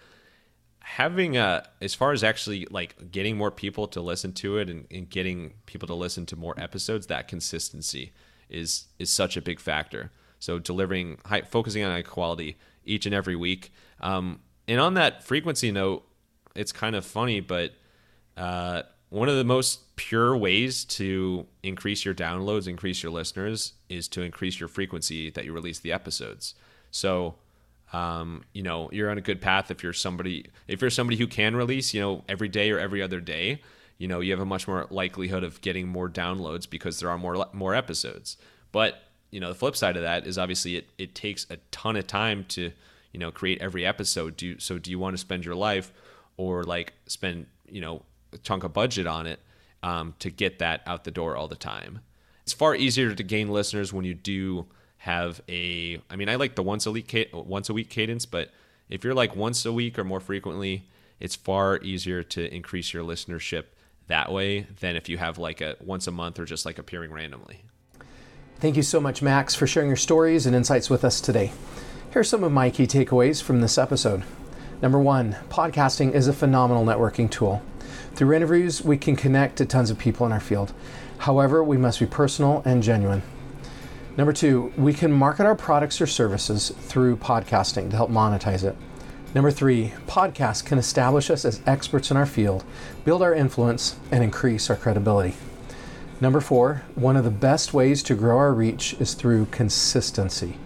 Having 0.95 1.37
a 1.37 1.69
as 1.81 1.95
far 1.95 2.13
as 2.13 2.23
actually 2.23 2.67
like 2.71 3.11
getting 3.11 3.37
more 3.37 3.51
people 3.51 3.87
to 3.89 4.01
listen 4.01 4.33
to 4.35 4.59
it 4.59 4.71
and, 4.71 4.87
and 4.91 5.11
getting 5.11 5.55
people 5.67 5.87
to 5.89 5.95
listen 5.95 6.27
to 6.27 6.37
more 6.37 6.55
episodes, 6.59 7.09
that 7.09 7.29
consistency 7.29 8.13
is 8.49 8.87
is 8.99 9.11
such 9.11 9.37
a 9.37 9.43
big 9.43 9.61
factor. 9.61 10.13
So 10.39 10.59
delivering 10.59 11.19
high, 11.25 11.43
focusing 11.43 11.83
on 11.83 11.91
high 11.91 12.03
quality 12.03 12.57
each 12.85 13.05
and 13.07 13.15
every 13.15 13.37
week. 13.37 13.73
Um, 14.01 14.41
and 14.69 14.81
on 14.81 14.95
that 14.95 15.25
frequency 15.25 15.73
note, 15.73 16.07
it's 16.55 16.73
kind 16.73 16.97
of 16.97 17.05
funny, 17.05 17.41
but 17.41 17.73
uh, 18.37 18.83
one 19.09 19.29
of 19.29 19.37
the 19.37 19.45
most 19.45 19.97
pure 19.97 20.37
ways 20.37 20.85
to 20.85 21.47
increase 21.63 22.05
your 22.05 22.15
downloads, 22.15 22.67
increase 22.67 23.03
your 23.03 23.13
listeners, 23.13 23.75
is 23.89 24.09
to 24.09 24.23
increase 24.23 24.59
your 24.59 24.69
frequency 24.69 25.31
that 25.31 25.45
you 25.45 25.53
release 25.53 25.79
the 25.79 25.93
episodes. 25.93 26.55
So, 26.91 27.37
um, 27.93 28.45
you 28.53 28.63
know, 28.63 28.91
you're 28.93 29.11
on 29.11 29.19
a 29.19 29.23
good 29.23 29.41
path 29.41 29.71
if 29.71 29.83
you're 29.83 29.93
somebody 29.93 30.47
if 30.67 30.81
you're 30.81 30.91
somebody 30.91 31.17
who 31.17 31.27
can 31.27 31.55
release, 31.57 31.95
you 31.95 32.01
know, 32.01 32.25
every 32.29 32.49
day 32.49 32.71
or 32.71 32.79
every 32.79 33.03
other 33.03 33.21
day. 33.21 33.61
You 33.99 34.09
know, 34.09 34.21
you 34.21 34.33
have 34.33 34.41
a 34.41 34.47
much 34.47 34.69
more 34.69 34.87
likelihood 34.91 35.43
of 35.43 35.61
getting 35.63 35.89
more 35.89 36.09
downloads 36.09 36.69
because 36.69 37.01
there 37.01 37.09
are 37.09 37.19
more 37.19 37.47
more 37.53 37.75
episodes. 37.75 38.37
But 38.73 39.03
you 39.31 39.41
know, 39.41 39.49
the 39.49 39.55
flip 39.55 39.77
side 39.77 39.97
of 39.97 40.03
that 40.03 40.27
is 40.27 40.39
obviously 40.39 40.77
it 40.77 40.89
it 40.99 41.15
takes 41.15 41.47
a 41.49 41.57
ton 41.71 41.97
of 41.97 42.07
time 42.07 42.45
to 42.49 42.73
you 43.13 43.21
know 43.21 43.31
create 43.31 43.61
every 43.61 43.87
episode. 43.87 44.37
Do 44.37 44.47
you, 44.47 44.59
so? 44.59 44.79
Do 44.79 44.91
you 44.91 44.99
want 44.99 45.15
to 45.15 45.19
spend 45.19 45.45
your 45.45 45.55
life 45.55 45.93
or 46.37 46.65
like 46.65 46.93
spend 47.07 47.47
you 47.69 47.81
know 47.81 48.03
a 48.33 48.39
chunk 48.39 48.65
of 48.65 48.73
budget 48.73 49.07
on 49.07 49.27
it 49.27 49.41
um, 49.83 50.15
to 50.19 50.31
get 50.31 50.59
that 50.59 50.83
out 50.87 51.05
the 51.05 51.11
door 51.11 51.37
all 51.37 51.49
the 51.49 51.57
time. 51.57 52.01
It's 52.43 52.53
far 52.53 52.75
easier 52.75 53.15
to 53.15 53.23
gain 53.23 53.49
listeners 53.49 53.93
when 53.93 54.05
you 54.05 54.15
do 54.15 54.67
have 55.07 55.41
a. 55.49 56.01
I 56.11 56.17
mean, 56.17 56.29
I 56.29 56.35
like 56.35 56.57
the 56.57 56.65
once 56.65 56.85
a 56.85 56.91
week 56.91 57.31
once 57.33 57.69
a 57.69 57.73
week 57.73 57.91
cadence, 57.91 58.27
but 58.27 58.51
if 58.89 59.05
you're 59.05 59.15
like 59.15 59.37
once 59.37 59.65
a 59.65 59.73
week 59.73 60.01
or 60.01 60.05
more 60.05 60.19
frequently, 60.19 60.89
it's 61.21 61.37
far 61.37 61.79
easier 61.83 62.25
to 62.25 62.53
increase 62.53 62.93
your 62.93 63.05
listenership 63.05 63.67
that 64.09 64.33
way 64.33 64.67
than 64.81 64.97
if 64.97 65.09
you 65.09 65.17
have 65.17 65.39
like 65.39 65.61
a 65.61 65.77
once 65.81 66.09
a 66.09 66.11
month 66.11 66.41
or 66.41 66.45
just 66.45 66.67
like 66.67 66.81
appearing 66.81 67.13
randomly. 67.13 67.63
Thank 68.59 68.77
you 68.77 68.83
so 68.83 68.99
much, 68.99 69.23
Max, 69.23 69.55
for 69.55 69.69
sharing 69.69 69.89
your 69.89 69.97
stories 69.97 70.45
and 70.45 70.57
insights 70.57 70.91
with 70.91 71.05
us 71.05 71.21
today. 71.21 71.53
Here 72.13 72.21
are 72.21 72.25
some 72.25 72.43
of 72.43 72.51
my 72.51 72.69
key 72.71 72.89
takeaways 72.89 73.41
from 73.41 73.61
this 73.61 73.79
episode. 73.79 74.25
Number 74.83 74.99
one, 74.99 75.37
podcasting 75.51 76.15
is 76.15 76.27
a 76.27 76.33
phenomenal 76.33 76.85
networking 76.85 77.31
tool. 77.31 77.63
Through 78.17 78.35
interviews, 78.35 78.83
we 78.83 78.97
can 78.97 79.15
connect 79.15 79.57
to 79.57 79.67
tons 79.67 79.91
of 79.91 79.99
people 79.99 80.27
in 80.27 80.33
our 80.33 80.41
field. 80.41 80.73
However, 81.19 81.63
we 81.63 81.77
must 81.77 82.01
be 82.01 82.07
personal 82.07 82.63
and 82.65 82.83
genuine. 82.83 83.23
Number 84.17 84.33
two, 84.33 84.73
we 84.79 84.95
can 84.95 85.13
market 85.13 85.45
our 85.45 85.55
products 85.55 86.01
or 86.01 86.07
services 86.07 86.71
through 86.71 87.19
podcasting 87.19 87.91
to 87.91 87.97
help 87.97 88.11
monetize 88.11 88.65
it. 88.65 88.75
Number 89.35 89.51
three, 89.51 89.93
podcasts 90.07 90.65
can 90.65 90.79
establish 90.79 91.29
us 91.29 91.45
as 91.45 91.61
experts 91.67 92.11
in 92.11 92.17
our 92.17 92.25
field, 92.25 92.65
build 93.05 93.21
our 93.21 93.35
influence, 93.35 93.97
and 94.11 94.25
increase 94.25 94.71
our 94.71 94.77
credibility. 94.77 95.35
Number 96.19 96.41
four, 96.41 96.83
one 96.95 97.19
of 97.19 97.25
the 97.25 97.31
best 97.31 97.75
ways 97.75 98.03
to 98.05 98.15
grow 98.15 98.39
our 98.39 98.55
reach 98.55 98.95
is 98.95 99.13
through 99.13 99.47
consistency. 99.47 100.57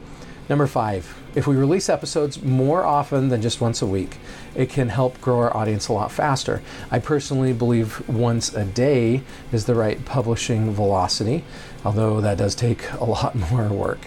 Number 0.49 0.69
five, 0.69 1.17
if 1.35 1.47
we 1.47 1.55
release 1.55 1.89
episodes 1.89 2.43
more 2.43 2.85
often 2.85 3.29
than 3.29 3.41
just 3.41 3.61
once 3.61 3.83
a 3.83 3.87
week, 3.87 4.19
it 4.55 4.69
can 4.69 4.89
help 4.89 5.21
grow 5.21 5.39
our 5.39 5.57
audience 5.57 5.87
a 5.87 5.93
lot 5.93 6.11
faster. 6.11 6.61
I 6.91 6.99
personally 6.99 7.53
believe 7.53 8.09
once 8.09 8.53
a 8.53 8.65
day 8.65 9.23
is 9.53 9.67
the 9.67 9.77
right 9.77 10.05
publishing 10.05 10.73
velocity, 10.73 11.45
although 11.85 12.21
that 12.21 12.39
does 12.39 12.55
take 12.55 12.91
a 12.93 13.05
lot 13.05 13.35
more 13.51 13.69
work. 13.69 13.99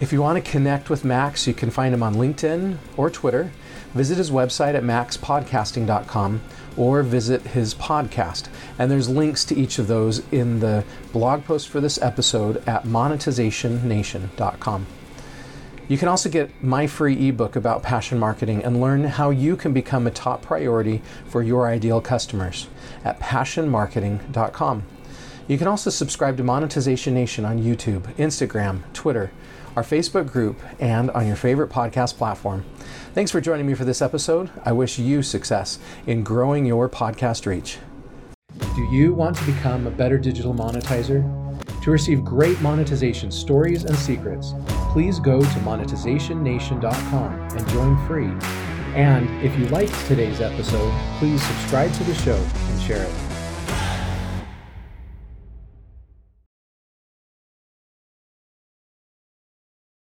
If 0.00 0.12
you 0.12 0.22
want 0.22 0.42
to 0.42 0.50
connect 0.50 0.90
with 0.90 1.04
Max, 1.04 1.48
you 1.48 1.54
can 1.54 1.70
find 1.70 1.92
him 1.92 2.04
on 2.04 2.14
LinkedIn 2.14 2.78
or 2.96 3.10
Twitter. 3.10 3.50
Visit 3.94 4.18
his 4.18 4.30
website 4.30 4.74
at 4.74 4.84
maxpodcasting.com 4.84 6.40
or 6.76 7.02
visit 7.02 7.42
his 7.42 7.74
podcast. 7.74 8.46
And 8.78 8.88
there's 8.90 9.08
links 9.08 9.44
to 9.46 9.56
each 9.56 9.80
of 9.80 9.88
those 9.88 10.22
in 10.30 10.60
the 10.60 10.84
blog 11.12 11.44
post 11.44 11.68
for 11.68 11.80
this 11.80 12.00
episode 12.00 12.58
at 12.68 12.84
monetizationnation.com. 12.84 14.86
You 15.88 15.98
can 15.98 16.06
also 16.06 16.28
get 16.28 16.62
my 16.62 16.86
free 16.86 17.28
ebook 17.28 17.56
about 17.56 17.82
passion 17.82 18.18
marketing 18.18 18.62
and 18.62 18.80
learn 18.80 19.04
how 19.04 19.30
you 19.30 19.56
can 19.56 19.72
become 19.72 20.06
a 20.06 20.10
top 20.10 20.42
priority 20.42 21.02
for 21.26 21.42
your 21.42 21.66
ideal 21.66 22.00
customers 22.00 22.68
at 23.04 23.18
passionmarketing.com. 23.18 24.84
You 25.48 25.56
can 25.56 25.66
also 25.66 25.88
subscribe 25.88 26.36
to 26.36 26.44
Monetization 26.44 27.14
Nation 27.14 27.46
on 27.46 27.58
YouTube, 27.58 28.02
Instagram, 28.16 28.82
Twitter, 28.92 29.32
our 29.74 29.82
Facebook 29.82 30.30
group, 30.30 30.60
and 30.78 31.10
on 31.12 31.26
your 31.26 31.36
favorite 31.36 31.70
podcast 31.70 32.18
platform. 32.18 32.66
Thanks 33.14 33.30
for 33.30 33.40
joining 33.40 33.66
me 33.66 33.72
for 33.72 33.86
this 33.86 34.02
episode. 34.02 34.50
I 34.66 34.72
wish 34.72 34.98
you 34.98 35.22
success 35.22 35.78
in 36.06 36.22
growing 36.22 36.66
your 36.66 36.86
podcast 36.90 37.46
reach. 37.46 37.78
Do 38.58 38.82
you 38.90 39.14
want 39.14 39.36
to 39.36 39.44
become 39.46 39.86
a 39.86 39.90
better 39.90 40.18
digital 40.18 40.52
monetizer? 40.52 41.24
To 41.82 41.90
receive 41.90 42.24
great 42.24 42.60
monetization 42.60 43.30
stories 43.30 43.84
and 43.84 43.96
secrets, 43.96 44.52
please 44.92 45.18
go 45.18 45.40
to 45.40 45.58
monetizationnation.com 45.60 47.32
and 47.32 47.68
join 47.70 48.06
free. 48.06 48.30
And 48.94 49.30
if 49.42 49.58
you 49.58 49.66
liked 49.68 49.94
today's 50.06 50.42
episode, 50.42 50.92
please 51.18 51.42
subscribe 51.42 51.92
to 51.94 52.04
the 52.04 52.14
show 52.14 52.36
and 52.36 52.82
share 52.82 53.04
it. 53.04 53.27